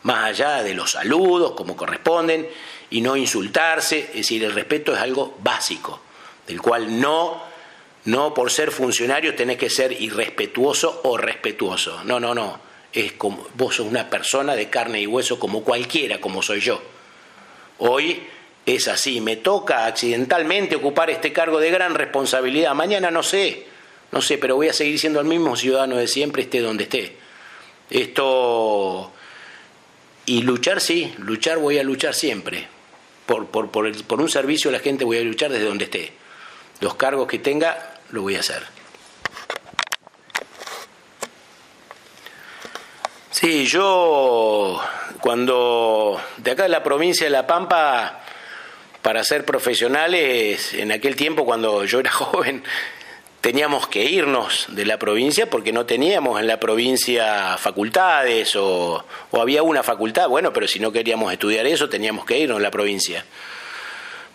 más 0.03 0.25
allá 0.25 0.63
de 0.63 0.73
los 0.73 0.91
saludos 0.91 1.51
como 1.51 1.75
corresponden 1.75 2.49
y 2.89 3.01
no 3.01 3.15
insultarse, 3.15 3.99
es 3.99 4.13
decir, 4.15 4.43
el 4.43 4.53
respeto 4.53 4.93
es 4.93 4.99
algo 4.99 5.37
básico, 5.43 6.01
del 6.47 6.61
cual 6.61 6.99
no, 6.99 7.43
no 8.05 8.33
por 8.33 8.49
ser 8.49 8.71
funcionario 8.71 9.35
tenés 9.35 9.57
que 9.57 9.69
ser 9.69 9.91
irrespetuoso 9.91 11.01
o 11.03 11.17
respetuoso, 11.17 12.03
no, 12.05 12.19
no, 12.19 12.33
no, 12.33 12.59
es 12.93 13.11
como 13.13 13.47
vos 13.55 13.75
sos 13.75 13.85
una 13.85 14.09
persona 14.09 14.55
de 14.55 14.69
carne 14.69 15.01
y 15.01 15.07
hueso 15.07 15.37
como 15.39 15.63
cualquiera, 15.63 16.19
como 16.19 16.41
soy 16.41 16.61
yo. 16.61 16.81
Hoy 17.77 18.23
es 18.75 18.87
así, 18.87 19.21
me 19.21 19.37
toca 19.37 19.85
accidentalmente 19.85 20.75
ocupar 20.75 21.09
este 21.09 21.33
cargo 21.33 21.59
de 21.59 21.71
gran 21.71 21.95
responsabilidad, 21.95 22.73
mañana 22.73 23.11
no 23.11 23.23
sé, 23.23 23.65
no 24.11 24.21
sé, 24.21 24.37
pero 24.37 24.55
voy 24.55 24.69
a 24.69 24.73
seguir 24.73 24.99
siendo 24.99 25.19
el 25.19 25.25
mismo 25.25 25.55
ciudadano 25.55 25.97
de 25.97 26.07
siempre, 26.07 26.43
esté 26.43 26.59
donde 26.59 26.83
esté. 26.83 27.15
Esto, 27.89 29.11
y 30.25 30.41
luchar 30.43 30.81
sí, 30.81 31.13
luchar 31.17 31.57
voy 31.57 31.77
a 31.77 31.83
luchar 31.83 32.13
siempre, 32.13 32.67
por, 33.25 33.47
por, 33.47 33.71
por, 33.71 34.03
por 34.03 34.21
un 34.21 34.29
servicio 34.29 34.69
a 34.69 34.73
la 34.73 34.79
gente 34.79 35.05
voy 35.05 35.17
a 35.17 35.21
luchar 35.21 35.51
desde 35.51 35.65
donde 35.65 35.85
esté. 35.85 36.13
Los 36.79 36.95
cargos 36.95 37.27
que 37.27 37.39
tenga, 37.39 37.99
lo 38.11 38.21
voy 38.23 38.35
a 38.35 38.39
hacer. 38.39 38.63
Sí, 43.31 43.65
yo 43.65 44.79
cuando 45.21 46.21
de 46.37 46.51
acá 46.51 46.63
de 46.63 46.69
la 46.69 46.83
provincia 46.83 47.25
de 47.25 47.31
La 47.31 47.47
Pampa 47.47 48.20
para 49.01 49.23
ser 49.23 49.45
profesionales, 49.45 50.73
en 50.73 50.91
aquel 50.91 51.15
tiempo 51.15 51.45
cuando 51.45 51.85
yo 51.85 51.99
era 51.99 52.11
joven, 52.11 52.63
teníamos 53.41 53.87
que 53.87 54.03
irnos 54.05 54.67
de 54.69 54.85
la 54.85 54.99
provincia 54.99 55.49
porque 55.49 55.73
no 55.73 55.85
teníamos 55.85 56.39
en 56.39 56.47
la 56.47 56.59
provincia 56.59 57.57
facultades 57.57 58.55
o, 58.55 59.03
había 59.33 59.63
una 59.63 59.81
facultad, 59.83 60.29
bueno, 60.29 60.53
pero 60.53 60.67
si 60.67 60.79
no 60.79 60.91
queríamos 60.91 61.33
estudiar 61.33 61.65
eso 61.65 61.89
teníamos 61.89 62.25
que 62.25 62.37
irnos 62.37 62.59
de 62.59 62.63
la 62.63 62.71
provincia. 62.71 63.25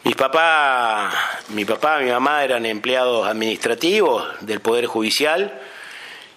Mis 0.03 0.15
papá, 0.15 1.13
mi 1.49 1.65
papá 1.65 2.01
y 2.01 2.05
mi 2.05 2.11
mamá 2.11 2.45
eran 2.45 2.65
empleados 2.67 3.27
administrativos 3.27 4.25
del 4.41 4.61
Poder 4.61 4.87
Judicial 4.87 5.61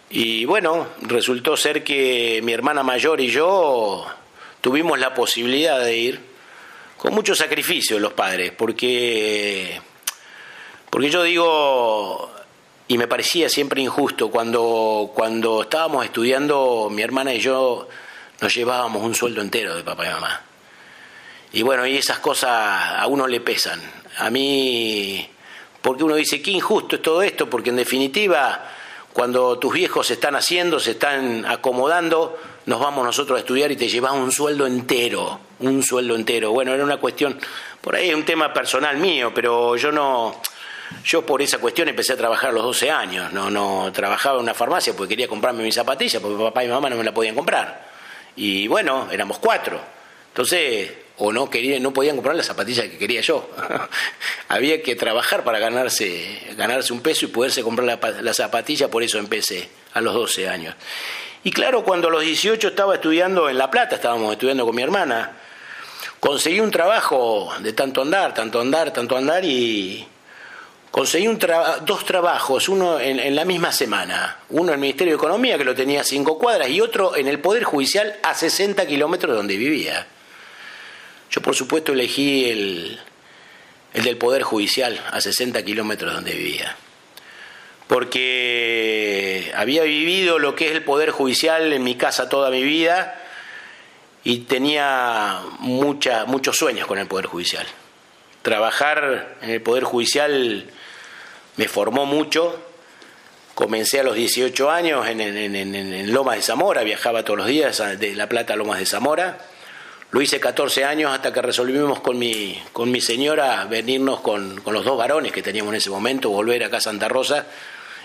y 0.10 0.46
bueno, 0.46 0.88
resultó 1.02 1.56
ser 1.56 1.84
que 1.84 2.42
mi 2.44 2.54
hermana 2.54 2.82
mayor 2.82 3.22
y 3.22 3.30
yo 3.30 4.08
tuvimos 4.62 4.98
la 5.00 5.14
posibilidad 5.14 5.80
de 5.80 5.98
ir 5.98 6.29
con 7.00 7.14
mucho 7.14 7.34
sacrificio 7.34 7.98
los 7.98 8.12
padres, 8.12 8.52
porque, 8.52 9.80
porque 10.90 11.10
yo 11.10 11.24
digo, 11.24 12.30
y 12.90 12.98
me 12.98 13.08
parecía 13.08 13.48
siempre 13.48 13.82
injusto, 13.82 14.30
cuando, 14.30 15.10
cuando 15.16 15.62
estábamos 15.62 16.04
estudiando, 16.04 16.90
mi 16.92 17.02
hermana 17.02 17.34
y 17.34 17.40
yo 17.40 17.88
nos 18.42 18.54
llevábamos 18.54 19.02
un 19.02 19.16
sueldo 19.16 19.42
entero 19.42 19.78
de 19.78 19.84
papá 19.84 20.08
y 20.08 20.10
mamá. 20.10 20.42
Y 21.54 21.62
bueno, 21.62 21.88
y 21.88 21.96
esas 21.96 22.20
cosas 22.20 22.50
a 22.52 23.08
uno 23.08 23.28
le 23.28 23.40
pesan. 23.40 23.82
A 24.18 24.30
mí, 24.30 25.26
porque 25.82 26.04
uno 26.04 26.16
dice, 26.16 26.42
qué 26.42 26.52
injusto 26.52 26.98
es 26.98 27.02
todo 27.02 27.22
esto, 27.22 27.50
porque 27.50 27.70
en 27.70 27.78
definitiva, 27.78 28.72
cuando 29.14 29.58
tus 29.58 29.74
viejos 29.74 30.06
se 30.06 30.16
están 30.16 30.36
haciendo, 30.36 30.82
se 30.82 30.92
están 30.92 31.46
acomodando, 31.46 32.38
nos 32.66 32.82
vamos 32.82 33.06
nosotros 33.06 33.38
a 33.38 33.40
estudiar 33.40 33.72
y 33.72 33.78
te 33.78 33.88
llevas 33.88 34.12
un 34.12 34.34
sueldo 34.34 34.68
entero, 34.68 35.40
un 35.60 35.84
sueldo 35.84 36.16
entero. 36.16 36.52
Bueno, 36.52 36.74
era 36.74 36.84
una 36.84 36.98
cuestión, 36.98 37.40
por 37.82 37.96
ahí 37.96 38.10
es 38.10 38.16
un 38.16 38.26
tema 38.26 38.54
personal 38.54 38.98
mío, 38.98 39.32
pero 39.34 39.76
yo 39.76 39.92
no, 39.92 40.42
yo 41.04 41.26
por 41.26 41.42
esa 41.42 41.60
cuestión 41.60 41.88
empecé 41.88 42.14
a 42.14 42.18
trabajar 42.18 42.50
a 42.50 42.54
los 42.54 42.64
12 42.64 42.92
años, 42.92 43.32
no, 43.32 43.50
no 43.50 43.92
trabajaba 43.94 44.38
en 44.38 44.44
una 44.44 44.54
farmacia 44.54 44.94
porque 44.96 45.10
quería 45.10 45.28
comprarme 45.28 45.64
mis 45.64 45.76
zapatillas, 45.76 46.22
porque 46.22 46.42
papá 46.42 46.64
y 46.64 46.68
mamá 46.68 46.90
no 46.90 46.96
me 46.96 47.04
la 47.04 47.14
podían 47.14 47.36
comprar. 47.36 47.88
Y 48.36 48.68
bueno, 48.68 49.08
éramos 49.12 49.40
cuatro. 49.40 49.80
Entonces, 50.30 50.92
o 51.18 51.34
no 51.34 51.50
querían, 51.50 51.84
no 51.84 51.92
podían 51.92 52.16
comprar 52.16 52.36
las 52.36 52.46
zapatillas 52.46 52.88
que 52.88 52.98
quería 52.98 53.22
yo. 53.22 53.50
Había 54.48 54.82
que 54.82 54.96
trabajar 54.96 55.44
para 55.44 55.60
ganarse, 55.60 56.42
ganarse 56.56 56.94
un 56.94 57.02
peso 57.02 57.26
y 57.26 57.28
poderse 57.28 57.62
comprar 57.62 57.86
la, 57.86 58.22
la 58.22 58.34
zapatilla, 58.34 58.88
por 58.90 59.04
eso 59.04 59.18
empecé 59.18 59.70
a 59.94 60.02
los 60.02 60.14
12 60.14 60.48
años. 60.48 60.76
Y 61.44 61.52
claro, 61.52 61.84
cuando 61.84 62.08
a 62.08 62.12
los 62.12 62.22
18 62.22 62.70
estaba 62.70 62.96
estudiando 62.96 63.50
en 63.50 63.58
La 63.58 63.70
Plata, 63.70 63.96
estábamos 63.96 64.34
estudiando 64.34 64.66
con 64.66 64.76
mi 64.76 64.82
hermana, 64.82 65.38
conseguí 66.20 66.60
un 66.60 66.72
trabajo 66.72 67.52
de 67.60 67.74
tanto 67.74 68.02
andar, 68.02 68.34
tanto 68.34 68.60
andar, 68.60 68.92
tanto 68.92 69.16
andar 69.16 69.44
y 69.46 70.06
conseguí 70.92 71.28
un 71.28 71.40
dos 71.86 72.06
trabajos, 72.06 72.68
uno 72.70 73.00
en, 73.00 73.36
la 73.36 73.46
misma 73.46 73.72
semana, 73.72 74.40
uno 74.50 74.70
en 74.70 74.76
el 74.76 74.80
Ministerio 74.80 75.14
de 75.14 75.18
Economía 75.18 75.58
que 75.58 75.64
lo 75.64 75.76
tenía 75.76 76.02
a 76.02 76.04
cinco 76.04 76.38
cuadras 76.38 76.70
y 76.70 76.82
otro 76.82 77.16
en 77.16 77.28
el 77.28 77.40
Poder 77.40 77.64
Judicial 77.64 78.18
a 78.24 78.34
60 78.34 78.86
kilómetros 78.86 79.32
de 79.32 79.38
donde 79.38 79.58
vivía. 79.58 80.08
Yo 81.32 81.42
por 81.42 81.56
supuesto 81.56 81.94
elegí 81.94 82.50
el, 82.50 83.00
el 83.94 84.04
del 84.04 84.18
Poder 84.18 84.44
Judicial 84.44 85.00
a 85.12 85.22
60 85.22 85.64
kilómetros 85.64 86.12
de 86.12 86.16
donde 86.16 86.34
vivía 86.34 86.76
porque 87.88 89.52
había 89.56 89.82
vivido 89.82 90.38
lo 90.38 90.54
que 90.54 90.68
es 90.68 90.74
el 90.74 90.84
Poder 90.84 91.10
Judicial 91.10 91.74
en 91.74 91.84
mi 91.84 91.96
casa 91.96 92.30
toda 92.30 92.52
mi 92.52 92.62
vida 92.62 93.20
y 94.30 94.38
tenía 94.42 95.42
mucha, 95.58 96.26
muchos 96.26 96.56
sueños 96.56 96.86
con 96.86 97.00
el 97.00 97.08
Poder 97.08 97.26
Judicial. 97.26 97.66
Trabajar 98.44 99.38
en 99.42 99.50
el 99.50 99.62
Poder 99.64 99.86
Judicial 99.86 100.70
me 101.58 101.68
formó 101.68 102.06
mucho. 102.06 102.64
Comencé 103.56 104.02
a 104.02 104.04
los 104.04 104.14
18 104.14 104.70
años 104.70 105.08
en, 105.08 105.20
en, 105.20 106.14
Lomas 106.14 106.36
de 106.36 106.44
Zamora, 106.44 106.84
viajaba 106.84 107.26
todos 107.26 107.40
los 107.40 107.48
días 107.48 107.82
de 108.00 108.16
La 108.16 108.30
Plata 108.30 108.54
a 108.54 108.56
Lomas 108.56 108.78
de 108.78 108.86
Zamora. 108.86 109.40
Lo 110.12 110.22
hice 110.22 110.40
14 110.40 110.86
años 110.86 111.12
hasta 111.12 111.34
que 111.34 111.42
resolvimos 111.42 112.00
con 112.00 112.20
mi, 112.20 113.02
señora 113.02 113.66
venirnos 113.66 114.20
con, 114.20 114.62
con 114.62 114.76
los 114.76 114.86
dos 114.86 114.96
varones 114.96 115.32
que 115.32 115.42
teníamos 115.42 115.74
en 115.74 115.78
ese 115.78 115.90
momento, 115.90 116.30
volver 116.30 116.64
acá 116.64 116.78
a 116.78 116.82
Santa 116.82 117.08
Rosa 117.08 117.48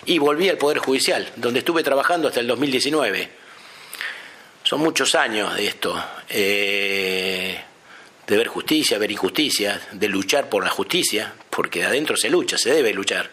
y 0.06 0.16
volví 0.18 0.48
al 0.48 0.56
Poder 0.56 0.78
Judicial, 0.78 1.28
donde 1.36 1.58
estuve 1.58 1.82
trabajando 1.82 2.28
hasta 2.28 2.40
el 2.40 2.46
2019. 2.46 3.43
Son 4.64 4.80
muchos 4.80 5.14
años 5.14 5.54
de 5.54 5.66
esto, 5.66 6.02
eh, 6.26 7.60
de 8.26 8.36
ver 8.36 8.46
justicia, 8.46 8.96
ver 8.96 9.10
injusticia, 9.10 9.78
de 9.92 10.08
luchar 10.08 10.48
por 10.48 10.64
la 10.64 10.70
justicia, 10.70 11.34
porque 11.50 11.80
de 11.80 11.86
adentro 11.86 12.16
se 12.16 12.30
lucha, 12.30 12.56
se 12.56 12.72
debe 12.72 12.94
luchar, 12.94 13.30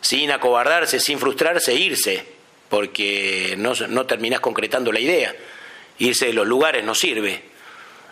sin 0.00 0.32
acobardarse, 0.32 0.98
sin 0.98 1.20
frustrarse, 1.20 1.72
irse, 1.76 2.26
porque 2.68 3.54
no, 3.56 3.72
no 3.88 4.04
terminás 4.04 4.40
concretando 4.40 4.90
la 4.90 4.98
idea. 4.98 5.32
Irse 5.98 6.26
de 6.26 6.32
los 6.32 6.44
lugares 6.44 6.84
no 6.84 6.96
sirve, 6.96 7.44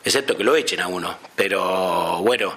excepto 0.04 0.36
que 0.36 0.44
lo 0.44 0.54
echen 0.54 0.82
a 0.82 0.86
uno, 0.86 1.18
pero 1.34 2.20
bueno, 2.20 2.56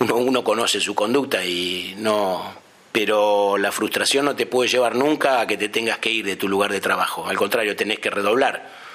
uno, 0.00 0.16
uno 0.16 0.42
conoce 0.42 0.80
su 0.80 0.96
conducta 0.96 1.44
y 1.44 1.94
no, 1.98 2.52
pero 2.90 3.58
la 3.58 3.70
frustración 3.70 4.24
no 4.24 4.34
te 4.34 4.46
puede 4.46 4.68
llevar 4.68 4.96
nunca 4.96 5.40
a 5.40 5.46
que 5.46 5.56
te 5.56 5.68
tengas 5.68 5.98
que 5.98 6.10
ir 6.10 6.26
de 6.26 6.34
tu 6.34 6.48
lugar 6.48 6.72
de 6.72 6.80
trabajo. 6.80 7.28
Al 7.28 7.36
contrario, 7.36 7.76
tenés 7.76 8.00
que 8.00 8.10
redoblar. 8.10 8.87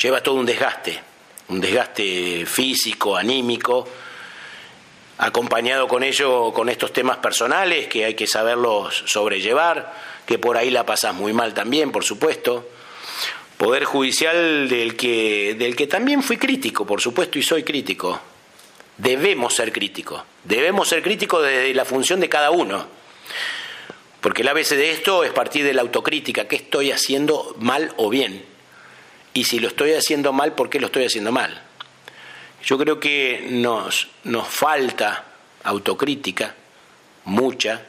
Lleva 0.00 0.22
todo 0.22 0.36
un 0.36 0.46
desgaste, 0.46 1.00
un 1.48 1.60
desgaste 1.60 2.46
físico, 2.46 3.16
anímico, 3.16 3.86
acompañado 5.18 5.86
con 5.86 6.02
ello, 6.02 6.52
con 6.52 6.68
estos 6.68 6.92
temas 6.92 7.18
personales 7.18 7.88
que 7.88 8.04
hay 8.04 8.14
que 8.14 8.26
saberlos 8.26 9.04
sobrellevar, 9.06 9.94
que 10.26 10.38
por 10.38 10.56
ahí 10.56 10.70
la 10.70 10.86
pasás 10.86 11.14
muy 11.14 11.32
mal 11.32 11.52
también, 11.52 11.92
por 11.92 12.04
supuesto. 12.04 12.68
Poder 13.58 13.84
judicial 13.84 14.68
del 14.68 14.96
que, 14.96 15.54
del 15.58 15.76
que 15.76 15.86
también 15.86 16.22
fui 16.22 16.38
crítico, 16.38 16.86
por 16.86 17.02
supuesto, 17.02 17.38
y 17.38 17.42
soy 17.42 17.62
crítico. 17.62 18.18
Debemos 18.96 19.54
ser 19.54 19.70
críticos. 19.70 20.22
Debemos 20.44 20.88
ser 20.88 21.02
críticos 21.02 21.42
desde 21.42 21.74
la 21.74 21.84
función 21.84 22.20
de 22.20 22.28
cada 22.28 22.50
uno 22.50 23.00
porque 24.20 24.42
el 24.42 24.48
ABC 24.48 24.70
de 24.70 24.90
esto 24.90 25.24
es 25.24 25.32
partir 25.32 25.64
de 25.64 25.72
la 25.72 25.82
autocrítica, 25.82 26.46
¿qué 26.46 26.56
estoy 26.56 26.92
haciendo 26.92 27.56
mal 27.58 27.94
o 27.96 28.10
bien? 28.10 28.44
Y 29.34 29.44
si 29.44 29.58
lo 29.58 29.68
estoy 29.68 29.92
haciendo 29.92 30.32
mal, 30.32 30.54
¿por 30.54 30.68
qué 30.68 30.80
lo 30.80 30.86
estoy 30.86 31.04
haciendo 31.04 31.32
mal? 31.32 31.62
Yo 32.64 32.76
creo 32.78 33.00
que 33.00 33.46
nos, 33.50 34.08
nos 34.24 34.48
falta 34.48 35.24
autocrítica, 35.64 36.54
mucha, 37.24 37.82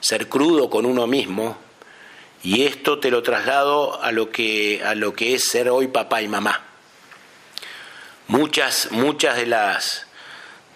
ser 0.00 0.28
crudo 0.28 0.70
con 0.70 0.86
uno 0.86 1.06
mismo, 1.06 1.58
y 2.42 2.62
esto 2.62 2.98
te 2.98 3.10
lo 3.10 3.22
traslado 3.22 4.02
a 4.02 4.12
lo 4.12 4.30
que, 4.30 4.82
a 4.84 4.94
lo 4.94 5.12
que 5.12 5.34
es 5.34 5.48
ser 5.48 5.68
hoy 5.68 5.88
papá 5.88 6.22
y 6.22 6.28
mamá. 6.28 6.64
Muchas, 8.28 8.92
muchas 8.92 9.36
de 9.36 9.46
las 9.46 10.06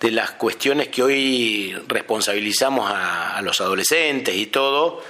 de 0.04 0.10
las 0.10 0.32
cuestiones 0.32 0.88
que 0.88 1.02
hoy 1.02 1.74
responsabilizamos 1.88 2.90
a, 2.92 3.40
los 3.40 3.58
adolescentes 3.62 4.34
y 4.34 4.46
todo, 4.46 5.02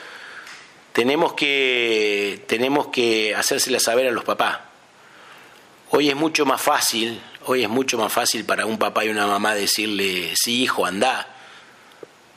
tenemos 0.95 1.35
que, 1.35 2.45
tenemos 2.47 2.87
que 2.87 3.35
hacérselas 3.35 3.83
saber 3.83 4.07
a 4.07 4.13
los 4.13 4.23
papás. 4.23 4.61
Hoy 5.91 6.09
es 6.09 6.15
mucho 6.15 6.47
más 6.47 6.63
fácil, 6.63 7.21
hoy 7.47 7.65
es 7.65 7.69
mucho 7.69 7.99
más 7.99 8.13
fácil 8.13 8.45
para 8.45 8.65
un 8.65 8.79
papá 8.79 9.05
y 9.05 9.09
una 9.09 9.27
mamá 9.27 9.57
decirle, 9.57 10.33
sí 10.37 10.63
hijo, 10.63 10.87
anda, 10.87 11.35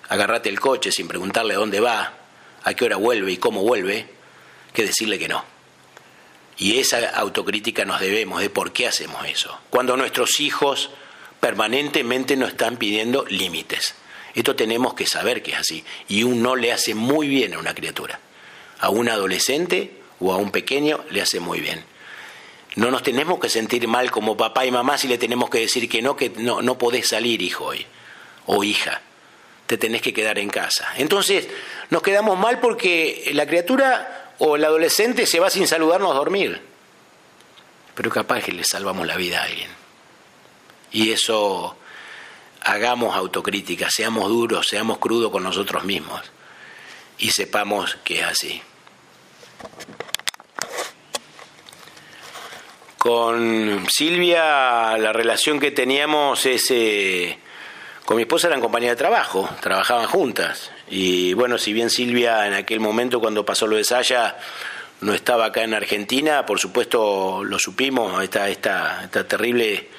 agarrate 0.09 0.49
el 0.49 0.59
coche 0.59 0.91
sin 0.91 1.07
preguntarle 1.07 1.53
dónde 1.53 1.79
va, 1.79 2.13
a 2.63 2.73
qué 2.73 2.85
hora 2.85 2.95
vuelve 2.95 3.31
y 3.31 3.37
cómo 3.37 3.61
vuelve, 3.61 4.07
que 4.73 4.83
decirle 4.83 5.19
que 5.19 5.27
no. 5.27 5.45
Y 6.57 6.79
esa 6.79 7.11
autocrítica 7.11 7.85
nos 7.85 7.99
debemos 7.99 8.41
de 8.41 8.49
por 8.49 8.73
qué 8.73 8.87
hacemos 8.87 9.23
eso. 9.27 9.55
Cuando 9.69 9.95
nuestros 9.97 10.39
hijos 10.39 10.89
permanentemente 11.39 12.35
nos 12.35 12.49
están 12.49 12.77
pidiendo 12.77 13.23
límites. 13.29 13.93
Esto 14.33 14.55
tenemos 14.55 14.95
que 14.95 15.05
saber 15.05 15.43
que 15.43 15.51
es 15.51 15.59
así. 15.59 15.83
Y 16.07 16.23
un 16.23 16.41
no 16.41 16.55
le 16.55 16.71
hace 16.71 16.95
muy 16.95 17.27
bien 17.27 17.53
a 17.53 17.59
una 17.59 17.75
criatura. 17.75 18.19
A 18.79 18.89
un 18.89 19.09
adolescente 19.09 19.97
o 20.19 20.33
a 20.33 20.37
un 20.37 20.51
pequeño 20.51 21.03
le 21.09 21.21
hace 21.21 21.39
muy 21.39 21.59
bien. 21.59 21.83
No 22.75 22.91
nos 22.91 23.01
tenemos 23.01 23.39
que 23.39 23.49
sentir 23.49 23.87
mal 23.87 24.11
como 24.11 24.37
papá 24.37 24.65
y 24.65 24.71
mamá 24.71 24.97
si 24.97 25.07
le 25.07 25.17
tenemos 25.17 25.49
que 25.49 25.59
decir 25.59 25.89
que 25.89 26.01
no, 26.01 26.15
que 26.15 26.29
no, 26.29 26.61
no 26.61 26.77
podés 26.77 27.07
salir, 27.07 27.41
hijo, 27.41 27.65
hoy. 27.65 27.85
O 28.45 28.63
hija. 28.63 29.01
Te 29.65 29.77
tenés 29.77 30.01
que 30.01 30.13
quedar 30.13 30.37
en 30.39 30.49
casa. 30.49 30.87
Entonces, 30.97 31.47
nos 31.89 32.01
quedamos 32.01 32.37
mal 32.37 32.59
porque 32.59 33.31
la 33.33 33.47
criatura 33.47 34.33
o 34.37 34.55
el 34.55 34.63
adolescente 34.63 35.25
se 35.25 35.39
va 35.39 35.49
sin 35.49 35.67
saludarnos 35.67 36.11
a 36.11 36.15
dormir. 36.15 36.61
Pero 37.95 38.11
capaz 38.11 38.43
que 38.43 38.51
le 38.51 38.63
salvamos 38.63 39.07
la 39.07 39.17
vida 39.17 39.41
a 39.41 39.45
alguien. 39.45 39.71
Y 40.91 41.11
eso 41.11 41.75
hagamos 42.61 43.15
autocrítica, 43.15 43.89
seamos 43.89 44.29
duros, 44.29 44.67
seamos 44.67 44.99
crudos 44.99 45.31
con 45.31 45.43
nosotros 45.43 45.83
mismos 45.83 46.21
y 47.19 47.31
sepamos 47.31 47.97
que 48.03 48.19
es 48.19 48.25
así. 48.25 48.61
Con 52.97 53.85
Silvia 53.89 54.97
la 54.97 55.13
relación 55.13 55.59
que 55.59 55.71
teníamos 55.71 56.45
es... 56.45 56.71
Eh, 56.71 57.39
con 58.05 58.15
mi 58.15 58.23
esposa 58.23 58.47
eran 58.47 58.61
compañía 58.61 58.91
de 58.91 58.95
trabajo, 58.95 59.49
trabajaban 59.59 60.07
juntas. 60.07 60.71
Y 60.89 61.33
bueno, 61.33 61.57
si 61.57 61.73
bien 61.73 61.89
Silvia 61.89 62.47
en 62.47 62.53
aquel 62.53 62.79
momento 62.79 63.19
cuando 63.19 63.45
pasó 63.45 63.67
lo 63.67 63.75
de 63.75 63.83
Saya 63.83 64.37
no 65.01 65.13
estaba 65.13 65.45
acá 65.45 65.63
en 65.63 65.73
Argentina, 65.73 66.45
por 66.45 66.59
supuesto 66.59 67.43
lo 67.43 67.59
supimos, 67.59 68.23
esta, 68.23 68.49
esta, 68.49 69.03
esta 69.03 69.27
terrible 69.27 69.89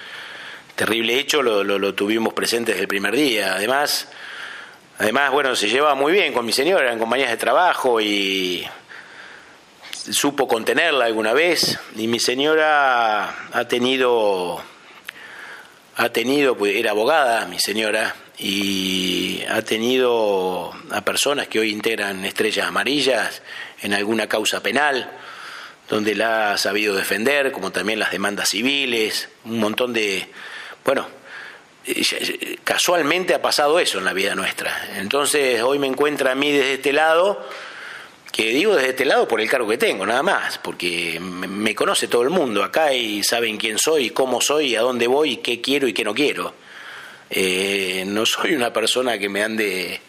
terrible 0.78 1.18
hecho 1.18 1.42
lo, 1.42 1.64
lo, 1.64 1.94
tuvimos 1.94 2.32
presente 2.34 2.70
desde 2.70 2.82
el 2.82 2.88
primer 2.88 3.14
día. 3.16 3.54
Además, 3.54 4.08
además, 4.98 5.30
bueno, 5.30 5.56
se 5.56 5.68
llevaba 5.68 5.94
muy 5.94 6.12
bien 6.12 6.32
con 6.32 6.44
mi 6.44 6.52
señora, 6.52 6.84
eran 6.84 6.98
compañías 6.98 7.30
de 7.30 7.36
trabajo 7.36 8.00
y 8.00 8.66
supo 10.10 10.48
contenerla 10.48 11.04
alguna 11.06 11.32
vez. 11.32 11.78
Y 11.96 12.06
mi 12.06 12.20
señora 12.20 13.48
ha 13.52 13.68
tenido, 13.68 14.62
ha 15.96 16.08
tenido, 16.10 16.56
pues 16.56 16.76
era 16.76 16.90
abogada, 16.90 17.46
mi 17.46 17.58
señora, 17.58 18.14
y 18.38 19.42
ha 19.48 19.62
tenido 19.62 20.72
a 20.90 21.00
personas 21.02 21.48
que 21.48 21.58
hoy 21.58 21.70
integran 21.70 22.24
estrellas 22.24 22.66
amarillas 22.66 23.42
en 23.82 23.94
alguna 23.94 24.28
causa 24.28 24.62
penal 24.62 25.10
donde 25.88 26.14
la 26.14 26.52
ha 26.52 26.58
sabido 26.58 26.94
defender, 26.94 27.50
como 27.50 27.72
también 27.72 27.98
las 27.98 28.10
demandas 28.10 28.50
civiles, 28.50 29.28
un 29.44 29.58
montón 29.58 29.92
de, 29.92 30.28
bueno, 30.84 31.06
casualmente 32.64 33.34
ha 33.34 33.42
pasado 33.42 33.78
eso 33.78 33.98
en 33.98 34.04
la 34.04 34.12
vida 34.12 34.34
nuestra. 34.34 34.88
Entonces 34.96 35.62
hoy 35.62 35.78
me 35.78 35.86
encuentra 35.86 36.32
a 36.32 36.34
mí 36.34 36.52
desde 36.52 36.74
este 36.74 36.92
lado, 36.92 37.46
que 38.32 38.50
digo 38.50 38.74
desde 38.74 38.90
este 38.90 39.04
lado 39.04 39.26
por 39.26 39.40
el 39.40 39.48
cargo 39.48 39.68
que 39.68 39.78
tengo, 39.78 40.06
nada 40.06 40.22
más, 40.22 40.58
porque 40.58 41.18
me 41.20 41.74
conoce 41.74 42.08
todo 42.08 42.22
el 42.22 42.30
mundo 42.30 42.62
acá 42.62 42.92
y 42.92 43.22
saben 43.22 43.56
quién 43.56 43.78
soy, 43.78 44.10
cómo 44.10 44.40
soy, 44.40 44.76
a 44.76 44.82
dónde 44.82 45.06
voy, 45.06 45.38
qué 45.38 45.60
quiero 45.60 45.88
y 45.88 45.92
qué 45.92 46.04
no 46.04 46.14
quiero. 46.14 46.54
Eh, 47.30 48.04
no 48.06 48.24
soy 48.26 48.54
una 48.54 48.72
persona 48.72 49.18
que 49.18 49.28
me 49.28 49.42
ande, 49.42 50.00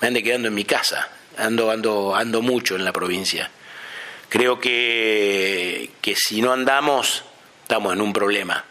me 0.00 0.08
ande 0.08 0.22
quedando 0.22 0.48
en 0.48 0.54
mi 0.54 0.64
casa, 0.64 1.10
ando, 1.36 1.70
ando, 1.70 2.14
ando 2.14 2.42
mucho 2.42 2.76
en 2.76 2.84
la 2.84 2.92
provincia. 2.92 3.50
Creo 4.28 4.60
que, 4.60 5.90
que 6.00 6.14
si 6.14 6.42
no 6.42 6.52
andamos, 6.52 7.24
estamos 7.62 7.94
en 7.94 8.00
un 8.02 8.12
problema 8.12 8.64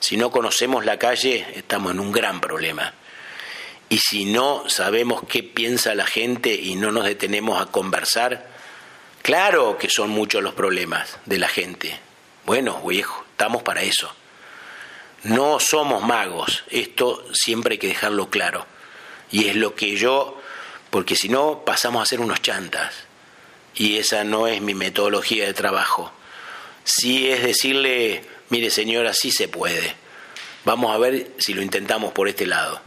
Si 0.00 0.16
no 0.16 0.30
conocemos 0.30 0.84
la 0.84 0.98
calle, 0.98 1.46
estamos 1.54 1.92
en 1.92 2.00
un 2.00 2.10
gran 2.10 2.40
problema. 2.40 2.94
Y 3.90 3.98
si 3.98 4.24
no 4.24 4.68
sabemos 4.68 5.22
qué 5.28 5.42
piensa 5.42 5.94
la 5.94 6.06
gente 6.06 6.54
y 6.54 6.74
no 6.74 6.90
nos 6.90 7.04
detenemos 7.04 7.60
a 7.60 7.66
conversar, 7.66 8.48
claro 9.22 9.76
que 9.76 9.90
son 9.90 10.10
muchos 10.10 10.42
los 10.42 10.54
problemas 10.54 11.18
de 11.26 11.38
la 11.38 11.48
gente. 11.48 11.98
Bueno, 12.46 12.80
viejo, 12.82 13.24
estamos 13.30 13.62
para 13.62 13.82
eso. 13.82 14.10
No 15.24 15.60
somos 15.60 16.02
magos, 16.02 16.64
esto 16.70 17.26
siempre 17.32 17.74
hay 17.74 17.78
que 17.78 17.88
dejarlo 17.88 18.30
claro. 18.30 18.66
Y 19.30 19.48
es 19.48 19.56
lo 19.56 19.74
que 19.74 19.96
yo, 19.96 20.40
porque 20.88 21.14
si 21.14 21.28
no 21.28 21.62
pasamos 21.66 22.02
a 22.02 22.06
ser 22.06 22.20
unos 22.20 22.40
chantas. 22.40 22.94
Y 23.74 23.98
esa 23.98 24.24
no 24.24 24.46
es 24.46 24.62
mi 24.62 24.74
metodología 24.74 25.44
de 25.44 25.52
trabajo. 25.52 26.10
Sí 26.84 27.28
es 27.28 27.42
decirle, 27.42 28.24
mire 28.50 28.70
señora, 28.70 29.14
sí 29.14 29.32
se 29.32 29.48
puede. 29.48 29.94
Vamos 30.64 30.94
a 30.94 30.98
ver 30.98 31.32
si 31.38 31.54
lo 31.54 31.62
intentamos 31.62 32.12
por 32.12 32.28
este 32.28 32.46
lado. 32.46 32.80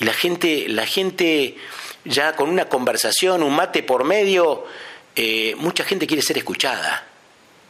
Y 0.00 0.04
la 0.04 0.12
gente, 0.12 0.66
la 0.68 0.86
gente 0.86 1.56
ya 2.04 2.34
con 2.34 2.50
una 2.50 2.68
conversación, 2.68 3.42
un 3.42 3.54
mate 3.54 3.82
por 3.82 4.04
medio, 4.04 4.66
eh, 5.14 5.54
mucha 5.56 5.84
gente 5.84 6.06
quiere 6.06 6.22
ser 6.22 6.38
escuchada. 6.38 7.06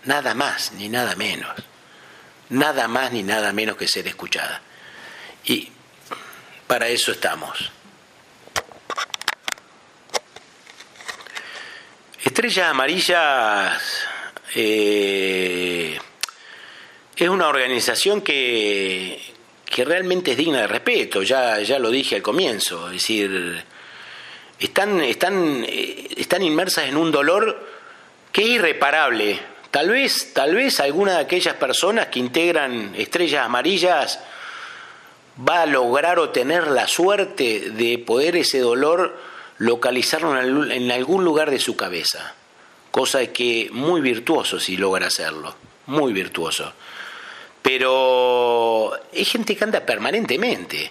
Nada 0.04 0.35
más 0.35 0.72
ni 0.72 0.88
nada 0.88 1.14
menos 1.16 1.50
nada 2.50 2.88
más 2.88 3.12
ni 3.12 3.22
nada 3.22 3.52
menos 3.52 3.76
que 3.76 3.88
ser 3.88 4.07
escuchada. 4.09 4.61
Y 5.44 5.70
para 6.66 6.88
eso 6.88 7.12
estamos. 7.12 7.70
Estrellas 12.22 12.68
Amarillas 12.68 13.83
eh, 14.54 15.98
es 17.24 17.31
una 17.31 17.48
organización 17.48 18.20
que, 18.20 19.20
que 19.64 19.85
realmente 19.85 20.33
es 20.33 20.37
digna 20.37 20.61
de 20.61 20.66
respeto, 20.66 21.22
ya, 21.22 21.61
ya 21.61 21.78
lo 21.78 21.90
dije 21.90 22.16
al 22.16 22.22
comienzo, 22.22 22.87
es 22.87 22.94
decir, 22.94 23.64
están, 24.59 25.00
están, 25.00 25.64
eh, 25.66 26.09
están 26.16 26.42
inmersas 26.42 26.87
en 26.87 26.96
un 26.96 27.11
dolor 27.11 27.66
que 28.33 28.42
es 28.42 28.48
irreparable, 28.48 29.40
Tal 29.70 29.90
vez, 29.90 30.33
tal 30.33 30.54
vez 30.54 30.81
alguna 30.81 31.12
de 31.12 31.20
aquellas 31.20 31.54
personas 31.54 32.07
que 32.07 32.18
integran 32.18 32.94
estrellas 32.94 33.44
amarillas 33.44 34.18
va 35.46 35.62
a 35.62 35.66
lograr 35.66 36.18
o 36.18 36.31
tener 36.31 36.68
la 36.68 36.88
suerte 36.88 37.70
de 37.70 37.98
poder 37.98 38.37
ese 38.37 38.61
dolor 38.61 39.20
localizarlo 39.59 40.40
en 40.70 40.90
algún 40.90 41.22
lugar 41.22 41.50
de 41.50 41.59
su 41.59 41.76
cabeza. 41.76 42.35
Cosa 42.90 43.26
que 43.26 43.68
muy 43.70 44.00
virtuoso 44.00 44.59
si 44.59 44.78
logra 44.78 45.09
hacerlo, 45.09 45.54
muy 45.87 46.14
virtuoso. 46.14 46.72
Pero 47.68 48.94
hay 49.14 49.26
gente 49.26 49.54
que 49.54 49.62
anda 49.62 49.81
permanentemente. 49.81 50.90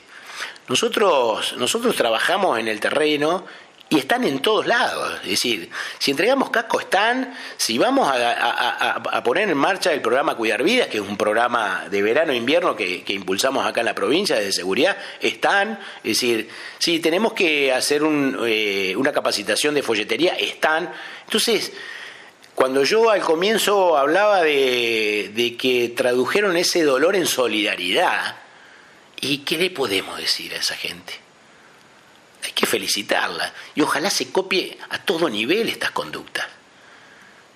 Nosotros, 0.68 1.56
nosotros 1.58 1.96
trabajamos 1.96 2.60
en 2.60 2.68
el 2.68 2.80
terreno 2.80 3.46
y 3.90 3.98
están 3.98 4.24
en 4.26 4.44
todos 4.44 4.68
lados. 4.68 5.22
Es 5.24 5.30
decir, 5.32 5.72
si 5.98 6.12
entregamos 6.12 6.52
casco, 6.52 6.80
están. 6.80 7.36
Si 7.58 7.80
vamos 7.80 8.08
a, 8.14 9.24
poner 9.24 9.50
en 9.50 9.58
marcha 9.58 9.92
el 9.92 10.02
programa 10.02 10.36
Cuidar 10.36 10.62
Vidas, 10.62 10.88
que 10.88 10.98
es 10.98 11.04
un 11.04 11.18
programa 11.18 11.88
de 11.90 12.00
verano 12.04 12.32
e 12.32 12.36
invierno 12.36 12.76
que, 12.76 13.04
impulsamos 13.08 13.66
acá 13.66 13.82
en 13.82 13.88
la 13.88 13.96
provincia 13.96 14.36
de 14.36 14.54
seguridad, 14.54 14.98
están. 15.20 15.80
Es 16.04 16.20
decir, 16.22 16.48
si 16.78 17.00
tenemos 17.00 17.34
que 17.34 17.74
hacer 17.74 18.04
eh, 18.46 18.94
una 18.96 19.12
capacitación 19.12 19.74
de 19.74 19.82
folletería, 19.82 20.34
están. 20.34 20.94
Entonces, 21.26 21.74
cuando 22.58 22.84
yo 22.84 23.12
al 23.12 23.22
comienzo 23.22 23.96
hablaba 23.96 24.42
de, 24.42 25.56
que 25.60 25.94
tradujeron 25.96 26.58
ese 26.58 26.82
dolor 26.82 27.16
en 27.16 27.28
solidaridad, 27.28 28.36
¿y 29.22 29.38
qué 29.40 29.60
le 29.60 29.70
podemos 29.70 30.18
decir 30.18 30.56
a 30.56 30.58
esa 30.58 30.76
gente? 30.76 31.14
hay 32.44 32.52
que 32.54 32.66
felicitarla 32.66 33.54
y 33.76 33.82
ojalá 33.82 34.10
se 34.10 34.32
copie 34.32 34.76
a 34.90 34.98
todo 35.04 35.30
nivel 35.30 35.70
estas 35.70 35.92
conductas. 35.92 36.48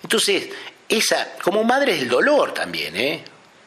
Entonces, 0.04 0.50
esa, 0.88 1.34
como 1.44 1.64
madre 1.64 1.96
del 1.96 2.08
dolor 2.08 2.54
también, 2.54 2.96
¿eh? 2.96 3.24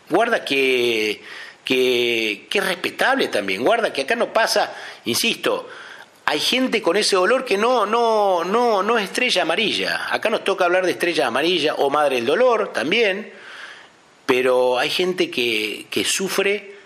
Guarda 0.09 0.44
que, 0.44 1.20
que, 1.64 2.47
que 2.49 2.59
es 2.59 2.64
respetable 2.64 3.27
también, 3.27 3.64
guarda 3.64 3.92
que 3.92 4.03
acá 4.03 4.14
no 4.14 4.33
pasa, 4.33 4.73
insisto, 5.05 5.68
hay 6.26 6.40
gente 6.40 6.80
con 6.80 6.96
ese 6.96 7.16
dolor 7.16 7.44
que 7.44 7.58
no, 7.58 7.87
no, 7.87 8.44
no, 8.44 8.82
no 8.82 8.98
es 8.98 9.04
estrella 9.04 9.42
amarilla. 9.42 10.08
Acá 10.10 10.30
nos 10.30 10.44
toca 10.44 10.64
hablar 10.64 10.87
de 10.87 10.92
estrella 10.92 11.26
amarilla 11.26 11.74
o 11.74 11.90
madre 11.90 12.16
del 12.16 12.26
dolor 12.26 12.72
también, 12.72 13.32
pero 14.26 14.78
hay 14.78 14.90
gente 14.90 15.30
que, 15.30 15.87
que 15.90 16.04
sufre 16.04 16.76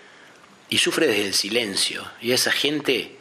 y 0.69 0.77
sufre 0.77 1.07
desde 1.07 1.25
el 1.25 1.33
silencio. 1.33 2.05
Y 2.21 2.31
esa 2.31 2.51
gente 2.51 3.19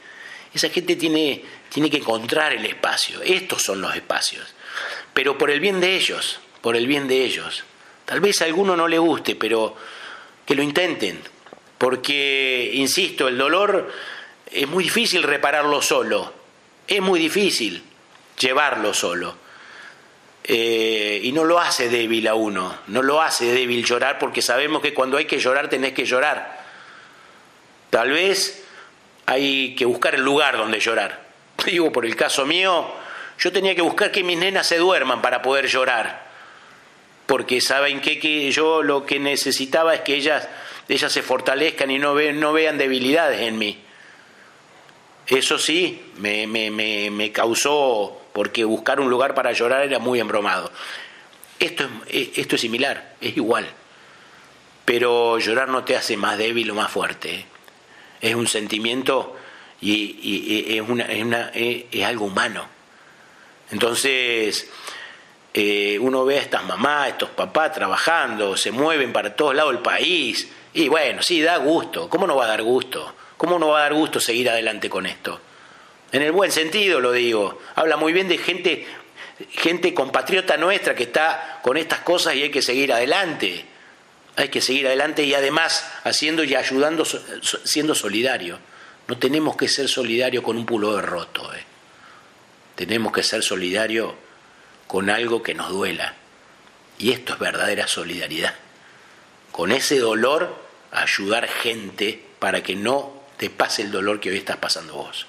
esa 0.54 0.70
gente 0.70 0.96
tiene, 0.96 1.42
tiene 1.68 1.90
que 1.90 1.98
encontrar 1.98 2.52
el 2.52 2.64
espacio. 2.64 3.20
Estos 3.22 3.62
son 3.62 3.80
los 3.80 3.94
espacios. 3.94 4.46
Pero 5.12 5.36
por 5.36 5.50
el 5.50 5.60
bien 5.60 5.80
de 5.80 5.96
ellos, 5.96 6.40
por 6.60 6.76
el 6.76 6.86
bien 6.86 7.08
de 7.08 7.24
ellos. 7.24 7.64
Tal 8.04 8.20
vez 8.20 8.40
a 8.40 8.46
alguno 8.46 8.76
no 8.76 8.88
le 8.88 8.98
guste, 8.98 9.36
pero 9.36 9.76
que 10.46 10.54
lo 10.54 10.62
intenten. 10.62 11.20
Porque, 11.76 12.70
insisto, 12.74 13.28
el 13.28 13.36
dolor 13.36 13.92
es 14.50 14.68
muy 14.68 14.84
difícil 14.84 15.22
repararlo 15.22 15.82
solo. 15.82 16.32
Es 16.86 17.00
muy 17.00 17.20
difícil 17.20 17.82
llevarlo 18.38 18.94
solo. 18.94 19.34
Eh, 20.44 21.20
y 21.24 21.32
no 21.32 21.44
lo 21.44 21.60
hace 21.60 21.90
débil 21.90 22.26
a 22.26 22.34
uno, 22.34 22.74
no 22.86 23.02
lo 23.02 23.20
hace 23.20 23.52
débil 23.52 23.84
llorar 23.84 24.18
porque 24.18 24.40
sabemos 24.40 24.80
que 24.80 24.94
cuando 24.94 25.18
hay 25.18 25.26
que 25.26 25.38
llorar 25.38 25.68
tenés 25.68 25.92
que 25.92 26.06
llorar. 26.06 26.64
Tal 27.90 28.10
vez 28.10 28.64
hay 29.26 29.74
que 29.74 29.84
buscar 29.84 30.14
el 30.14 30.22
lugar 30.22 30.56
donde 30.56 30.80
llorar. 30.80 31.26
Digo, 31.66 31.92
por 31.92 32.06
el 32.06 32.16
caso 32.16 32.46
mío, 32.46 32.90
yo 33.38 33.52
tenía 33.52 33.74
que 33.74 33.82
buscar 33.82 34.10
que 34.10 34.24
mis 34.24 34.38
nenas 34.38 34.66
se 34.66 34.78
duerman 34.78 35.20
para 35.20 35.42
poder 35.42 35.66
llorar. 35.66 36.26
Porque 37.26 37.60
saben 37.60 38.00
que, 38.00 38.18
que 38.18 38.50
yo 38.50 38.82
lo 38.82 39.04
que 39.04 39.18
necesitaba 39.18 39.94
es 39.94 40.00
que 40.00 40.14
ellas, 40.14 40.48
ellas 40.88 41.12
se 41.12 41.20
fortalezcan 41.20 41.90
y 41.90 41.98
no, 41.98 42.14
no 42.14 42.52
vean 42.54 42.78
debilidades 42.78 43.42
en 43.42 43.58
mí. 43.58 43.84
Eso 45.28 45.58
sí, 45.58 46.12
me, 46.16 46.46
me, 46.46 46.70
me, 46.70 47.32
causó, 47.32 48.20
porque 48.32 48.64
buscar 48.64 48.98
un 48.98 49.10
lugar 49.10 49.34
para 49.34 49.52
llorar 49.52 49.82
era 49.82 49.98
muy 49.98 50.20
embromado. 50.20 50.72
Esto 51.60 51.88
es, 52.08 52.30
esto 52.36 52.56
es 52.56 52.60
similar, 52.60 53.14
es 53.20 53.36
igual. 53.36 53.68
Pero 54.84 55.38
llorar 55.38 55.68
no 55.68 55.84
te 55.84 55.96
hace 55.96 56.16
más 56.16 56.38
débil 56.38 56.70
o 56.70 56.74
más 56.74 56.90
fuerte. 56.90 57.34
¿eh? 57.34 57.46
es 58.20 58.34
un 58.34 58.46
sentimiento 58.46 59.36
y, 59.80 60.76
es, 60.76 60.88
una, 60.88 61.50
es, 61.54 62.04
algo 62.04 62.26
humano. 62.26 62.66
Entonces, 63.70 64.68
eh, 65.54 65.98
uno 66.00 66.24
ve 66.24 66.38
a 66.38 66.42
estas 66.42 66.64
mamás, 66.64 67.04
a 67.04 67.08
estos 67.10 67.30
papás 67.30 67.72
trabajando, 67.72 68.56
se 68.56 68.72
mueven 68.72 69.12
para 69.12 69.36
todos 69.36 69.54
lados 69.54 69.72
del 69.72 69.82
país, 69.82 70.48
y 70.74 70.88
bueno, 70.88 71.22
sí, 71.22 71.40
da 71.40 71.58
gusto. 71.58 72.08
¿Cómo 72.08 72.26
no 72.26 72.36
va 72.36 72.44
a 72.44 72.48
dar 72.48 72.62
gusto? 72.62 73.14
¿Cómo 73.38 73.58
no 73.58 73.68
va 73.68 73.78
a 73.78 73.82
dar 73.84 73.94
gusto 73.94 74.20
seguir 74.20 74.50
adelante 74.50 74.90
con 74.90 75.06
esto? 75.06 75.40
En 76.12 76.20
el 76.20 76.32
buen 76.32 76.52
sentido 76.52 77.00
lo 77.00 77.12
digo. 77.12 77.58
Habla 77.74 77.96
muy 77.96 78.12
bien 78.12 78.28
de 78.28 78.36
gente, 78.36 78.86
gente 79.52 79.94
compatriota 79.94 80.58
nuestra 80.58 80.94
que 80.94 81.04
está 81.04 81.60
con 81.62 81.78
estas 81.78 82.00
cosas 82.00 82.34
y 82.34 82.42
hay 82.42 82.50
que 82.50 82.60
seguir 82.60 82.92
adelante 82.92 83.64
hay 84.38 84.50
que 84.50 84.60
seguir 84.60 84.86
adelante 84.86 85.24
y 85.24 85.34
además 85.34 85.84
haciendo 86.04 86.44
y 86.44 86.54
ayudando, 86.54 87.04
siendo 87.64 87.94
solidario. 87.96 88.60
No 89.08 89.18
tenemos 89.18 89.56
que 89.56 89.66
ser 89.66 89.88
solidario 89.88 90.44
con 90.44 90.56
un 90.56 90.64
de 90.94 91.02
roto. 91.02 91.52
Eh. 91.54 91.64
Tenemos 92.76 93.12
que 93.12 93.24
ser 93.24 93.42
solidario 93.42 94.14
con 94.86 95.10
algo 95.10 95.42
que 95.42 95.54
nos 95.54 95.70
duela. 95.70 96.14
Y 96.98 97.10
esto 97.10 97.32
es 97.32 97.40
verdadera 97.40 97.88
solidaridad. 97.88 98.54
Con 99.50 99.72
ese 99.72 99.98
dolor, 99.98 100.54
ayudar 100.92 101.48
gente 101.48 102.22
para 102.38 102.62
que 102.62 102.76
no 102.76 103.17
te 103.38 103.48
pase 103.50 103.82
el 103.82 103.90
dolor 103.90 104.20
que 104.20 104.30
hoy 104.30 104.36
estás 104.36 104.56
pasando 104.56 104.94
vos. 104.94 105.26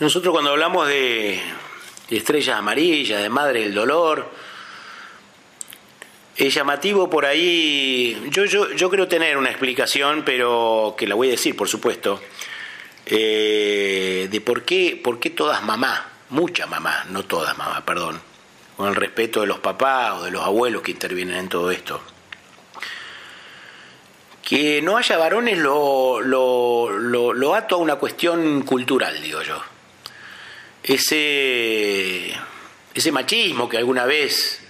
Nosotros 0.00 0.32
cuando 0.32 0.50
hablamos 0.50 0.88
de, 0.88 1.40
estrellas 2.08 2.56
amarillas, 2.56 3.20
de 3.20 3.28
madre 3.28 3.60
del 3.60 3.74
dolor. 3.74 4.30
Es 6.36 6.54
llamativo 6.54 7.10
por 7.10 7.26
ahí, 7.26 8.28
yo, 8.30 8.44
yo, 8.44 8.70
yo 8.70 8.88
creo 8.88 9.08
tener 9.08 9.36
una 9.36 9.50
explicación, 9.50 10.22
pero 10.24 10.94
que 10.96 11.08
la 11.08 11.16
voy 11.16 11.26
a 11.26 11.30
decir, 11.32 11.56
por 11.56 11.68
supuesto, 11.68 12.20
eh, 13.06 14.28
de 14.30 14.40
por 14.40 14.62
qué, 14.62 15.00
por 15.02 15.18
qué 15.18 15.30
todas 15.30 15.64
mamás, 15.64 16.00
muchas 16.30 16.70
mamás, 16.70 17.06
no 17.06 17.24
todas 17.24 17.58
mamás, 17.58 17.82
perdón, 17.82 18.20
con 18.76 18.86
el 18.86 18.94
respeto 18.94 19.40
de 19.40 19.48
los 19.48 19.58
papás 19.58 20.20
o 20.20 20.22
de 20.22 20.30
los 20.30 20.44
abuelos 20.44 20.82
que 20.82 20.92
intervienen 20.92 21.38
en 21.38 21.48
todo 21.48 21.72
esto. 21.72 22.00
Que 24.48 24.80
no 24.80 24.96
haya 24.96 25.18
varones 25.18 25.58
lo, 25.58 26.20
lo, 26.22 26.90
lo, 26.90 27.54
ato 27.54 27.74
a 27.74 27.78
una 27.78 27.96
cuestión 27.96 28.62
cultural, 28.62 29.20
digo 29.20 29.42
yo 29.42 29.60
ese, 30.82 32.32
ese 32.94 33.12
machismo 33.12 33.68
que 33.68 33.76
alguna 33.76 34.06
vez 34.06 34.60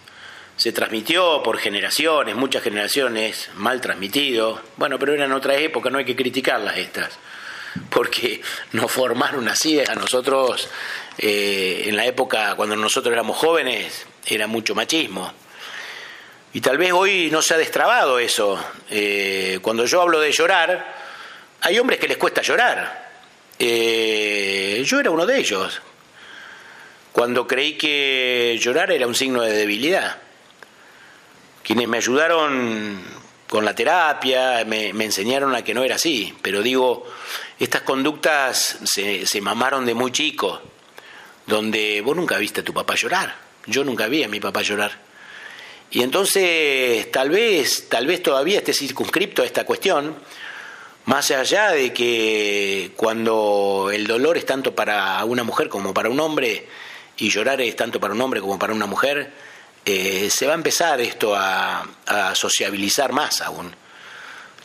se 0.57 0.73
transmitió 0.73 1.43
por 1.43 1.59
generaciones, 1.59 2.35
muchas 2.35 2.63
generaciones, 2.63 3.51
mal 3.55 3.81
transmitido. 3.81 4.61
Bueno, 4.77 4.99
pero 4.99 5.15
eran 5.15 5.33
otras 5.33 5.61
épocas, 5.61 5.93
no 5.93 5.99
hay 5.99 6.05
que 6.05 6.17
criticarlas 6.17 6.77
estas, 6.79 7.19
porque 7.91 8.43
nos 8.73 8.91
formaron 8.91 9.49
así. 9.49 9.79
A 9.81 9.95
nosotros, 9.95 10.69
eh, 11.19 11.85
en 11.87 11.97
la 11.97 12.07
época 12.07 12.57
cuando 12.57 12.75
nosotros 12.75 13.13
éramos 13.13 13.37
jóvenes, 13.37 14.07
era 14.27 14.47
mucho 14.49 14.75
machismo. 14.75 15.33
Y 16.53 16.61
tal 16.61 16.79
vez 16.79 16.93
hoy 16.93 17.29
no 17.31 17.43
se 17.43 17.55
ha 17.55 17.59
destrabado 17.59 18.19
eso. 18.19 18.59
Eh, 18.91 19.59
cuando 19.63 19.85
yo 19.85 20.01
hablo 20.01 20.21
de 20.21 20.33
llorar, 20.33 20.95
hay 21.61 21.79
hombres 21.79 21.99
que 22.01 22.09
les 22.09 22.17
cuesta 22.17 22.43
llorar. 22.43 23.09
Eh, 23.59 24.83
yo 24.85 25.01
era 25.01 25.11
uno 25.11 25.27
de 25.27 25.39
ellos. 25.39 25.81
Cuando 27.13 27.47
creí 27.47 27.77
que 27.77 28.59
llorar 28.61 28.93
era 28.93 29.07
un 29.07 29.15
signo 29.15 29.43
de 29.43 29.53
debilidad 29.53 30.19
quienes 31.69 31.87
me 31.87 31.99
ayudaron 31.99 32.99
con 33.47 33.63
la 33.63 33.75
terapia, 33.75 34.65
me, 34.65 34.89
enseñaron 34.89 35.55
a 35.55 35.63
que 35.63 35.75
no 35.75 35.85
era 35.85 35.97
así, 35.97 36.35
pero 36.41 36.63
digo, 36.63 37.07
estas 37.59 37.83
conductas 37.83 38.79
se, 38.85 39.27
se 39.27 39.41
mamaron 39.43 39.85
de 39.85 39.93
muy 39.93 40.11
chico, 40.11 40.63
donde 41.47 42.01
vos 42.01 42.17
nunca 42.17 42.39
viste 42.39 42.63
a 42.63 42.65
tu 42.65 42.73
papá 42.73 42.95
llorar, 42.95 43.37
yo 43.67 43.85
nunca 43.85 44.07
vi 44.07 44.23
a 44.23 44.29
mi 44.29 44.41
papá 44.41 44.63
llorar. 44.63 45.08
Y 45.91 46.03
entonces 46.03 47.11
tal 47.11 47.31
vez, 47.31 47.89
tal 47.89 48.07
vez 48.07 48.23
todavía 48.23 48.59
esté 48.59 48.73
circunscripto 48.75 49.43
a 49.43 49.47
esta 49.47 49.65
cuestión, 49.65 50.17
más 51.07 51.31
allá 51.31 51.71
de 51.73 51.93
que 51.93 52.93
cuando 52.97 53.91
el 53.93 54.07
dolor 54.07 54.37
es 54.37 54.45
tanto 54.45 54.75
para 54.75 55.25
una 55.25 55.45
mujer 55.45 55.69
como 55.69 55.95
para 55.95 56.11
un 56.11 56.21
hombre, 56.21 56.69
y 57.19 57.31
llorar 57.31 57.61
es 57.61 57.75
tanto 57.75 57.99
para 57.99 58.15
un 58.15 58.21
hombre 58.21 58.41
como 58.41 58.59
para 58.59 58.73
una 58.73 58.87
mujer, 58.87 59.33
eh, 59.85 60.29
se 60.31 60.47
va 60.47 60.53
a 60.53 60.55
empezar 60.55 61.01
esto 61.01 61.35
a, 61.35 61.85
sociabilizar 62.35 63.13
más 63.13 63.41
aún. 63.41 63.75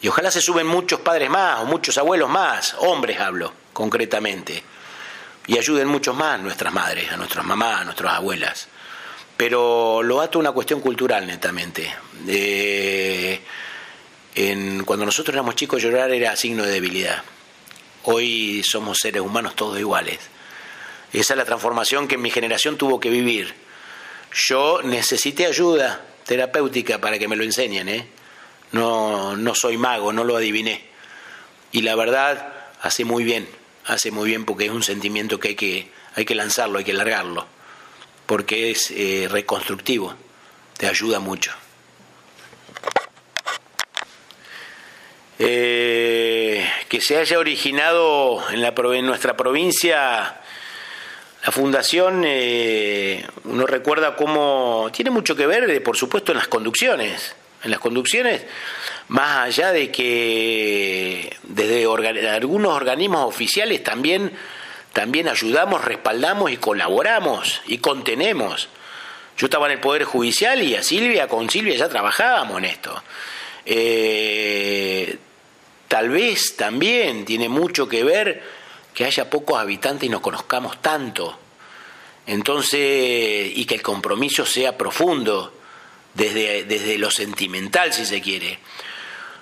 Y 0.02 0.08
ojalá 0.08 0.30
se 0.32 0.42
suben 0.42 0.68
muchos 0.68 1.00
padres 1.00 1.30
más 1.30 1.62
o 1.62 1.66
muchos 1.66 1.98
abuelos 1.98 2.30
más, 2.30 2.76
hombres 2.80 3.20
hablo 3.20 3.54
concretamente, 3.72 4.64
y 5.48 5.58
ayuden 5.58 5.88
muchos 5.88 6.16
más 6.16 6.40
nuestras 6.40 6.74
madres, 6.74 7.12
a 7.12 7.18
nuestras 7.18 7.46
mamás, 7.46 7.82
a 7.82 7.84
nuestras 7.86 8.14
abuelas. 8.14 8.68
Pero 9.38 10.04
lo 10.04 10.22
ato 10.22 10.38
a 10.38 10.42
una 10.42 10.52
cuestión 10.52 10.80
cultural 10.80 11.26
netamente. 11.28 11.94
en, 14.36 14.84
cuando 14.84 15.06
nosotros 15.06 15.34
éramos 15.34 15.56
chicos 15.56 15.82
llorar 15.82 16.12
era 16.12 16.36
signo 16.36 16.64
de 16.64 16.72
debilidad. 16.72 17.24
Hoy 18.04 18.64
somos 18.64 19.00
seres 19.00 19.22
humanos 19.22 19.56
todos 19.56 19.80
iguales. 19.80 20.20
Esa 21.12 21.34
es 21.34 21.38
la 21.38 21.46
transformación 21.46 22.08
que 22.08 22.18
mi 22.18 22.32
generación 22.32 22.78
tuvo 22.78 23.00
que 23.00 23.10
vivir 23.10 23.54
yo 24.34 24.82
necesité 24.82 25.46
ayuda 25.46 26.02
terapéutica 26.26 27.00
para 27.00 27.20
que 27.20 27.28
me 27.28 27.36
lo 27.36 27.44
enseñen, 27.44 27.88
¿eh? 27.90 28.08
No, 28.72 29.36
no 29.36 29.54
soy 29.54 29.78
mago, 29.78 30.12
no 30.12 30.24
lo 30.24 30.36
adiviné. 30.36 30.84
Y 31.72 31.82
la 31.82 31.96
verdad, 31.96 32.54
hace 32.82 33.06
muy 33.06 33.24
bien, 33.24 33.48
hace 33.86 34.10
muy 34.10 34.28
bien 34.28 34.46
porque 34.46 34.66
es 34.66 34.72
un 34.72 34.84
sentimiento 34.84 35.40
que 35.40 35.50
hay 35.50 35.56
que, 35.56 35.92
hay 36.16 36.26
que 36.26 36.34
lanzarlo, 36.34 36.80
hay 36.80 36.84
que 36.84 36.94
largarlo, 36.94 37.46
porque 38.26 38.72
es 38.72 38.92
eh, 38.92 39.28
reconstructivo, 39.30 40.16
te 40.78 40.88
ayuda 40.88 41.20
mucho. 41.20 41.52
Eh, 45.40 46.70
que 46.88 47.02
se 47.02 47.18
haya 47.18 47.40
originado 47.40 48.44
en, 48.52 48.62
la, 48.62 48.74
en 48.78 49.06
nuestra 49.06 49.36
provincia 49.36 50.40
la 51.46 51.52
fundación, 51.52 52.24
eh, 52.26 53.26
uno 53.44 53.66
recuerda 53.66 54.16
cómo 54.16 54.90
tiene 54.94 55.12
mucho 55.12 55.36
que 55.36 55.46
ver, 55.46 55.70
eh, 55.70 55.82
por 55.82 55.98
supuesto, 55.98 56.32
en 56.32 56.38
las 56.38 56.48
conducciones. 56.48 57.36
En 57.64 57.72
las 57.72 57.80
conducciones, 57.80 58.46
más 59.10 59.48
allá 59.48 59.72
de 59.72 59.90
que 59.92 61.36
desde 61.44 61.86
algunos 62.30 62.74
organismos 62.74 63.26
oficiales 63.26 63.84
también, 63.84 64.32
también 64.94 65.28
ayudamos, 65.28 65.84
respaldamos 65.84 66.52
y 66.52 66.58
colaboramos 66.58 67.62
y 67.66 67.80
contenemos. 67.80 68.70
Yo 69.38 69.48
estaba 69.48 69.66
en 69.66 69.74
el 69.74 69.80
Poder 69.80 70.04
Judicial 70.04 70.62
y 70.62 70.76
a 70.76 70.84
Silvia, 70.84 71.28
con 71.28 71.50
Silvia 71.50 71.76
ya 71.76 71.90
trabajábamos 71.90 72.60
en 72.60 72.66
esto. 72.66 73.04
Eh, 73.66 75.18
tal 75.88 76.10
vez 76.10 76.56
también 76.56 77.26
tiene 77.26 77.50
mucho 77.50 77.90
que 77.90 78.04
ver 78.04 78.44
que 78.94 79.06
haya 79.06 79.30
pocos 79.30 79.60
habitantes 79.60 80.08
y 80.08 80.12
nos 80.12 80.22
conozcamos 80.22 80.80
tanto. 80.80 81.40
Entonces, 82.28 83.52
y 83.56 83.66
que 83.66 83.76
el 83.76 83.82
compromiso 83.82 84.46
sea 84.46 84.78
profundo, 84.78 85.54
desde, 86.14 86.66
desde 86.66 87.00
lo 87.00 87.10
sentimental, 87.10 87.92
si 87.92 88.06
se 88.06 88.22
quiere. 88.22 88.60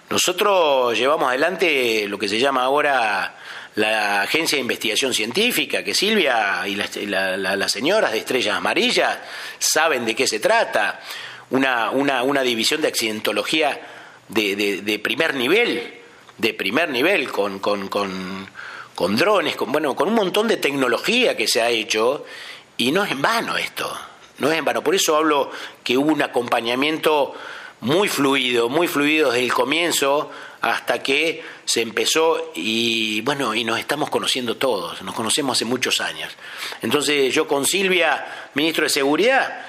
Nosotros 0.09 0.97
llevamos 0.97 1.27
adelante 1.27 2.05
lo 2.07 2.17
que 2.17 2.29
se 2.29 2.39
llama 2.39 2.63
ahora 2.63 3.35
la 3.75 4.21
Agencia 4.21 4.57
de 4.57 4.61
Investigación 4.61 5.13
Científica, 5.13 5.83
que 5.83 5.93
Silvia 5.93 6.67
y 6.67 6.75
las, 6.75 7.71
señoras 7.71 8.11
de 8.11 8.19
Estrellas 8.19 8.57
Amarillas 8.57 9.19
saben 9.59 10.05
de 10.05 10.15
qué 10.15 10.27
se 10.27 10.39
trata, 10.39 10.99
una, 11.51 11.91
una, 11.91 12.23
una 12.23 12.41
división 12.41 12.81
de 12.81 12.89
accidentología 12.89 13.81
de, 14.27 14.81
de, 14.81 14.99
primer 14.99 15.35
nivel, 15.35 15.93
de 16.37 16.53
primer 16.53 16.89
nivel, 16.89 17.29
con, 17.31 17.59
con, 17.59 17.87
con 17.87 18.47
con 19.01 19.15
drones, 19.15 19.55
con, 19.55 19.71
bueno, 19.71 19.95
con 19.95 20.09
un 20.09 20.13
montón 20.13 20.47
de 20.47 20.57
tecnología 20.57 21.35
que 21.35 21.47
se 21.47 21.59
ha 21.59 21.69
hecho 21.69 22.23
y 22.77 22.91
no 22.91 23.03
es 23.03 23.11
en 23.11 23.19
vano 23.19 23.57
esto, 23.57 23.91
no 24.37 24.51
es 24.51 24.59
en 24.59 24.63
vano. 24.65 24.83
Por 24.83 24.93
eso 24.93 25.15
hablo 25.15 25.49
que 25.83 25.97
hubo 25.97 26.11
un 26.11 26.21
acompañamiento 26.21 27.33
muy 27.79 28.07
fluido, 28.07 28.69
muy 28.69 28.87
fluido 28.87 29.31
desde 29.31 29.45
el 29.45 29.53
comienzo 29.53 30.29
hasta 30.61 31.01
que 31.01 31.43
se 31.65 31.81
empezó 31.81 32.51
y 32.55 33.21
bueno, 33.21 33.55
y 33.55 33.63
nos 33.63 33.79
estamos 33.79 34.09
conociendo 34.09 34.57
todos, 34.57 35.01
nos 35.01 35.15
conocemos 35.15 35.57
hace 35.57 35.65
muchos 35.65 36.01
años. 36.01 36.31
Entonces 36.81 37.33
yo 37.33 37.47
con 37.47 37.65
Silvia, 37.65 38.49
ministro 38.53 38.83
de 38.83 38.89
Seguridad, 38.89 39.65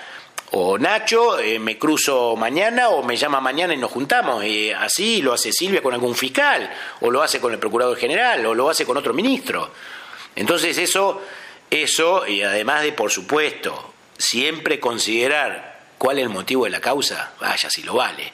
o 0.55 0.77
Nacho, 0.77 1.39
eh, 1.39 1.59
me 1.59 1.79
cruzo 1.79 2.37
mañana 2.37 2.91
o 2.91 3.03
me 3.03 3.17
llama 3.17 3.41
mañana 3.41 3.73
y 3.73 3.79
nos 3.79 3.91
juntamos. 3.91 4.45
Y 4.45 4.71
así 4.71 5.23
lo 5.23 5.33
hace 5.33 5.51
Silvia 5.51 5.83
con 5.83 5.95
algún 5.95 6.15
fiscal, 6.15 6.71
o 7.01 7.11
lo 7.11 7.23
hace 7.23 7.41
con 7.41 7.55
el 7.55 7.59
procurador 7.59 7.97
general, 7.97 8.45
o 8.45 8.55
lo 8.55 8.69
hace 8.69 8.85
con 8.85 8.99
otro 8.99 9.15
ministro. 9.15 9.71
Entonces 10.37 10.77
eso, 10.77 11.23
eso, 11.71 12.27
y 12.27 12.43
además 12.43 12.83
de, 12.83 12.93
por 12.93 13.11
supuesto, 13.11 13.95
siempre 14.19 14.79
considerar 14.79 15.87
cuál 15.97 16.19
es 16.19 16.25
el 16.25 16.31
motivo 16.31 16.65
de 16.65 16.71
la 16.71 16.81
causa, 16.83 17.33
vaya 17.41 17.71
si 17.71 17.83
lo 17.83 17.95
vale. 17.95 18.31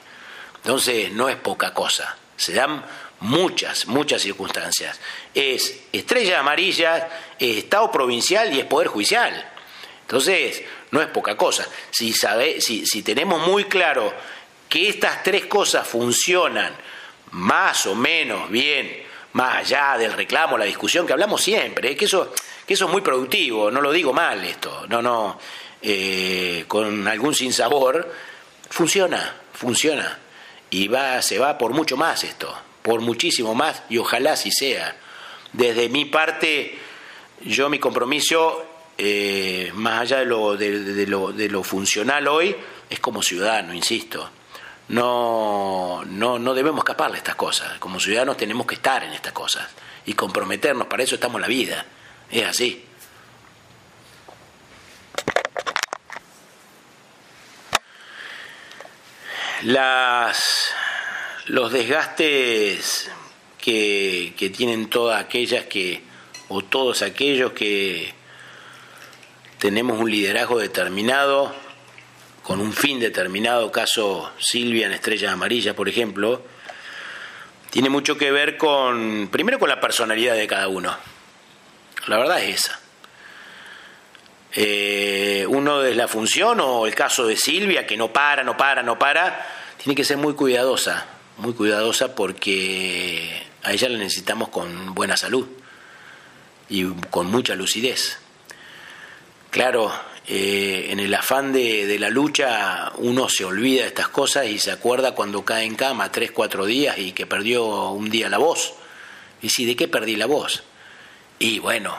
Entonces 0.57 1.13
no 1.13 1.29
es 1.29 1.37
poca 1.37 1.73
cosa. 1.73 2.17
Se 2.39 2.53
dan 2.53 2.85
muchas, 3.19 3.85
muchas 3.87 4.21
circunstancias. 4.21 4.99
Es 5.33 5.81
estrella 5.91 6.39
amarilla, 6.39 7.09
es 7.37 7.57
Estado 7.57 7.91
provincial 7.91 8.53
y 8.53 8.59
es 8.59 8.65
Poder 8.65 8.87
Judicial. 8.87 9.51
Entonces, 10.01 10.63
no 10.91 11.01
es 11.01 11.07
poca 11.07 11.35
cosa. 11.35 11.67
Si, 11.91 12.13
sabe, 12.13 12.61
si, 12.61 12.85
si 12.85 13.03
tenemos 13.03 13.45
muy 13.45 13.65
claro 13.65 14.13
que 14.69 14.87
estas 14.87 15.21
tres 15.21 15.47
cosas 15.47 15.85
funcionan 15.85 16.73
más 17.31 17.85
o 17.85 17.93
menos 17.93 18.49
bien, 18.49 19.03
más 19.33 19.57
allá 19.57 19.97
del 19.97 20.13
reclamo, 20.13 20.57
la 20.57 20.65
discusión 20.65 21.05
que 21.05 21.11
hablamos 21.11 21.41
siempre, 21.41 21.97
que 21.97 22.05
eso, 22.05 22.33
que 22.65 22.73
eso 22.73 22.85
es 22.85 22.91
muy 22.91 23.01
productivo, 23.01 23.69
no 23.69 23.81
lo 23.81 23.91
digo 23.91 24.13
mal 24.13 24.43
esto, 24.45 24.85
no, 24.87 25.01
no, 25.01 25.39
eh, 25.81 26.63
con 26.67 27.05
algún 27.05 27.35
sinsabor, 27.35 28.09
funciona, 28.69 29.35
funciona. 29.53 30.17
Y 30.69 30.87
va, 30.87 31.21
se 31.21 31.39
va 31.39 31.57
por 31.57 31.73
mucho 31.73 31.97
más 31.97 32.23
esto, 32.23 32.55
por 32.81 33.01
muchísimo 33.01 33.55
más, 33.55 33.83
y 33.89 33.97
ojalá 33.97 34.33
así 34.33 34.51
sea. 34.51 34.95
Desde 35.53 35.89
mi 35.89 36.05
parte, 36.05 36.77
yo 37.41 37.69
mi 37.69 37.79
compromiso 37.79 38.65
eh, 38.97 39.71
más 39.75 40.01
allá 40.01 40.19
de 40.19 40.25
lo, 40.25 40.57
de, 40.57 41.07
lo, 41.07 41.31
de 41.31 41.49
lo 41.49 41.63
funcional 41.63 42.27
hoy, 42.27 42.55
es 42.89 42.99
como 42.99 43.23
ciudadano, 43.23 43.73
insisto. 43.73 44.29
No, 44.89 46.03
no, 46.05 46.39
no 46.39 46.53
debemos 46.53 46.79
escaparle 46.79 47.15
a 47.15 47.19
estas 47.19 47.35
cosas. 47.35 47.77
Como 47.79 47.99
ciudadanos 47.99 48.37
tenemos 48.37 48.65
que 48.65 48.75
estar 48.75 49.03
en 49.03 49.13
estas 49.13 49.33
cosas 49.33 49.69
y 50.05 50.13
comprometernos, 50.13 50.87
para 50.87 51.03
eso 51.03 51.15
estamos 51.15 51.39
la 51.39 51.47
vida. 51.47 51.85
Es 52.29 52.45
así. 52.45 52.88
Las, 59.63 60.73
los 61.47 61.71
desgastes 61.71 63.11
que, 63.59 64.33
que 64.37 64.49
tienen 64.49 64.89
todas 64.89 65.21
aquellas 65.21 65.65
que, 65.65 66.01
o 66.47 66.63
todos 66.63 67.01
aquellos 67.01 67.51
que 67.51 68.13
tenemos 69.59 69.99
un 69.99 70.09
liderazgo 70.09 70.59
determinado, 70.59 71.53
con 72.43 72.61
un 72.61 72.73
fin 72.73 72.99
determinado, 72.99 73.71
caso 73.71 74.31
Silvia 74.39 74.87
en 74.87 74.93
Estrellas 74.93 75.33
Amarillas, 75.33 75.75
por 75.75 75.89
ejemplo, 75.89 76.41
tiene 77.69 77.89
mucho 77.89 78.17
que 78.17 78.31
ver 78.31 78.57
con, 78.57 79.27
primero 79.31 79.59
con 79.59 79.69
la 79.69 79.79
personalidad 79.79 80.35
de 80.35 80.47
cada 80.47 80.67
uno. 80.67 80.95
La 82.07 82.17
verdad 82.17 82.41
es 82.41 82.65
esa. 82.65 82.78
Eh, 84.53 85.45
uno 85.47 85.79
de 85.79 85.95
la 85.95 86.07
función 86.07 86.59
o 86.59 86.87
el 86.87 86.95
caso 86.95 87.27
de 87.27 87.35
Silvia, 87.35 87.85
que 87.85 87.97
no 87.97 88.11
para, 88.11 88.43
no 88.43 88.57
para, 88.57 88.81
no 88.81 88.97
para, 88.97 89.45
tiene 89.77 89.95
que 89.95 90.03
ser 90.03 90.17
muy 90.17 90.33
cuidadosa, 90.33 91.05
muy 91.37 91.53
cuidadosa 91.53 92.15
porque 92.15 93.43
a 93.63 93.73
ella 93.73 93.89
la 93.89 93.97
necesitamos 93.97 94.49
con 94.49 94.95
buena 94.95 95.17
salud 95.17 95.47
y 96.69 96.85
con 97.09 97.27
mucha 97.27 97.55
lucidez. 97.55 98.19
Claro, 99.51 99.91
eh, 100.27 100.87
en 100.89 100.99
el 100.99 101.13
afán 101.13 101.53
de, 101.53 101.87
de, 101.87 101.97
la 101.97 102.09
lucha 102.09 102.91
uno 102.97 103.29
se 103.29 103.45
olvida 103.45 103.81
de 103.81 103.87
estas 103.87 104.09
cosas 104.09 104.45
y 104.47 104.59
se 104.59 104.71
acuerda 104.71 105.15
cuando 105.15 105.43
cae 105.43 105.65
en 105.65 105.75
cama 105.75 106.11
tres, 106.11 106.31
cuatro 106.31 106.65
días 106.65 106.97
y 106.99 107.13
que 107.13 107.25
perdió 107.25 107.89
un 107.91 108.09
día 108.09 108.29
la 108.29 108.37
voz. 108.37 108.73
Y 109.41 109.49
si, 109.49 109.65
¿de 109.65 109.75
qué 109.75 109.87
perdí 109.87 110.15
la 110.15 110.25
voz? 110.25 110.63
Y 111.39 111.59
bueno, 111.59 111.97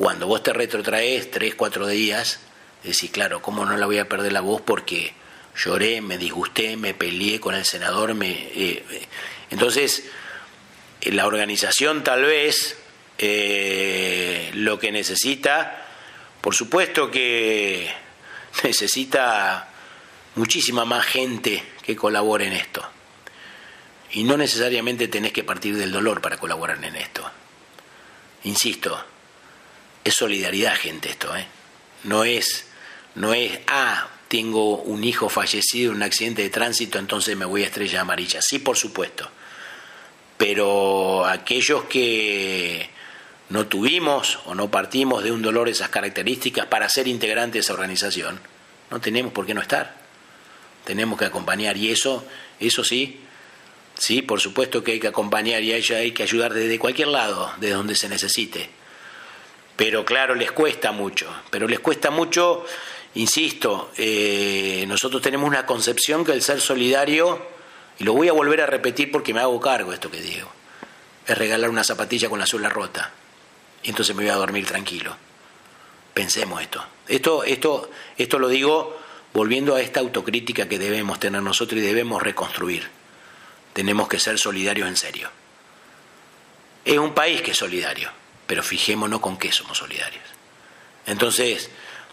cuando 0.00 0.26
vos 0.26 0.42
te 0.42 0.54
retrotraes 0.54 1.30
tres, 1.30 1.54
cuatro 1.54 1.86
días, 1.86 2.40
decís, 2.82 3.10
claro, 3.10 3.42
¿cómo 3.42 3.66
no 3.66 3.76
la 3.76 3.84
voy 3.84 3.98
a 3.98 4.08
perder 4.08 4.32
la 4.32 4.40
voz? 4.40 4.62
Porque 4.62 5.12
lloré, 5.54 6.00
me 6.00 6.16
disgusté, 6.16 6.78
me 6.78 6.94
peleé 6.94 7.38
con 7.38 7.54
el 7.54 7.66
senador. 7.66 8.14
Me, 8.14 8.30
eh, 8.30 8.82
eh. 8.90 9.08
entonces, 9.50 10.04
la 11.02 11.26
organización 11.26 12.02
tal 12.02 12.24
vez 12.24 12.78
eh, 13.18 14.50
lo 14.54 14.78
que 14.78 14.90
necesita, 14.90 15.86
por 16.40 16.54
supuesto 16.54 17.10
que 17.10 17.92
necesita 18.64 19.68
muchísima 20.34 20.86
más 20.86 21.04
gente 21.04 21.62
que 21.82 21.94
colabore 21.94 22.46
en 22.46 22.54
esto. 22.54 22.82
Y 24.12 24.24
no 24.24 24.38
necesariamente 24.38 25.08
tenés 25.08 25.32
que 25.32 25.44
partir 25.44 25.76
del 25.76 25.92
dolor 25.92 26.22
para 26.22 26.38
colaborar 26.38 26.82
en 26.82 26.96
esto. 26.96 27.30
Insisto, 28.44 29.09
es 30.04 30.14
solidaridad, 30.14 30.74
gente, 30.76 31.10
esto, 31.10 31.34
¿eh? 31.36 31.46
No 32.04 32.24
es, 32.24 32.66
no 33.14 33.34
es, 33.34 33.60
ah, 33.66 34.08
tengo 34.28 34.76
un 34.78 35.04
hijo 35.04 35.28
fallecido 35.28 35.90
en 35.90 35.96
un 35.96 36.02
accidente 36.02 36.42
de 36.42 36.50
tránsito, 36.50 36.98
entonces 36.98 37.36
me 37.36 37.44
voy 37.44 37.64
a 37.64 37.66
estrella 37.66 38.00
amarilla. 38.00 38.40
Sí, 38.40 38.58
por 38.58 38.76
supuesto. 38.76 39.28
Pero 40.38 41.26
aquellos 41.26 41.84
que 41.84 42.88
no 43.50 43.66
tuvimos 43.66 44.38
o 44.46 44.54
no 44.54 44.70
partimos 44.70 45.22
de 45.22 45.32
un 45.32 45.42
dolor 45.42 45.66
de 45.66 45.72
esas 45.72 45.90
características 45.90 46.66
para 46.66 46.88
ser 46.88 47.08
integrantes 47.08 47.54
de 47.54 47.60
esa 47.60 47.74
organización, 47.74 48.40
no 48.90 49.00
tenemos 49.00 49.32
por 49.32 49.44
qué 49.44 49.52
no 49.52 49.60
estar. 49.60 50.00
Tenemos 50.84 51.18
que 51.18 51.26
acompañar 51.26 51.76
y 51.76 51.90
eso, 51.90 52.24
eso 52.58 52.82
sí, 52.82 53.20
sí, 53.98 54.22
por 54.22 54.40
supuesto 54.40 54.82
que 54.82 54.92
hay 54.92 55.00
que 55.00 55.08
acompañar 55.08 55.62
y 55.62 55.72
hay 55.72 56.12
que 56.12 56.22
ayudar 56.22 56.54
desde 56.54 56.78
cualquier 56.78 57.08
lado, 57.08 57.52
de 57.58 57.70
donde 57.70 57.94
se 57.94 58.08
necesite 58.08 58.79
pero 59.80 60.04
claro, 60.04 60.34
les 60.34 60.52
cuesta 60.52 60.92
mucho, 60.92 61.26
pero 61.48 61.66
les 61.66 61.80
cuesta 61.80 62.10
mucho, 62.10 62.66
insisto, 63.14 63.90
eh, 63.96 64.84
nosotros 64.86 65.22
tenemos 65.22 65.48
una 65.48 65.64
concepción 65.64 66.22
que 66.22 66.32
el 66.32 66.42
ser 66.42 66.60
solidario, 66.60 67.46
y 67.98 68.04
lo 68.04 68.12
voy 68.12 68.28
a 68.28 68.34
volver 68.34 68.60
a 68.60 68.66
repetir 68.66 69.10
porque 69.10 69.32
me 69.32 69.40
hago 69.40 69.58
cargo 69.58 69.94
esto 69.94 70.10
que 70.10 70.20
digo, 70.20 70.52
es 71.26 71.38
regalar 71.38 71.70
una 71.70 71.82
zapatilla 71.82 72.28
con 72.28 72.38
la 72.38 72.44
suela 72.44 72.68
rota, 72.68 73.10
y 73.82 73.88
entonces 73.88 74.14
me 74.14 74.24
voy 74.24 74.30
a 74.30 74.34
dormir 74.34 74.66
tranquilo. 74.66 75.16
Pensemos 76.12 76.60
esto. 76.60 76.84
Esto, 77.08 77.42
esto, 77.44 77.90
esto 78.18 78.38
lo 78.38 78.48
digo 78.48 79.00
volviendo 79.32 79.76
a 79.76 79.80
esta 79.80 80.00
autocrítica 80.00 80.68
que 80.68 80.78
debemos 80.78 81.18
tener 81.18 81.40
nosotros 81.40 81.80
y 81.80 81.82
debemos 81.82 82.22
reconstruir. 82.22 82.86
Tenemos 83.72 84.08
que 84.08 84.18
ser 84.18 84.38
solidarios 84.38 84.90
en 84.90 84.96
serio. 84.98 85.30
Es 86.84 86.98
un 86.98 87.14
país 87.14 87.40
que 87.40 87.52
es 87.52 87.56
solidario 87.56 88.19
pero 88.50 88.64
fijémonos 88.64 89.20
con 89.20 89.36
qué 89.36 89.52
somos 89.52 89.78
solidarios. 89.78 90.24
Entonces, 91.06 91.70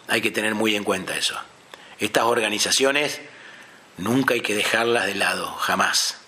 hay 0.07 0.21
que 0.21 0.29
tener 0.29 0.53
muy 0.53 0.75
en 0.75 0.83
cuenta 0.83 1.17
eso. 1.17 1.35
Estas 1.97 2.25
organizaciones 2.25 3.19
nunca 3.97 4.35
hay 4.35 4.41
que 4.41 4.53
dejarlas 4.53 5.07
de 5.07 5.15
lado, 5.15 5.51
jamás. 5.53 6.19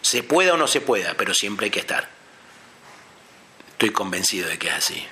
Se 0.00 0.22
pueda 0.22 0.54
o 0.54 0.56
no 0.56 0.66
se 0.66 0.80
pueda, 0.80 1.12
pero 1.18 1.34
siempre 1.34 1.66
hay 1.66 1.70
que 1.70 1.80
estar. 1.80 2.08
Estoy 3.72 3.90
convencido 3.90 4.48
de 4.48 4.58
que 4.58 4.68
es 4.68 4.74
así. 4.76 5.06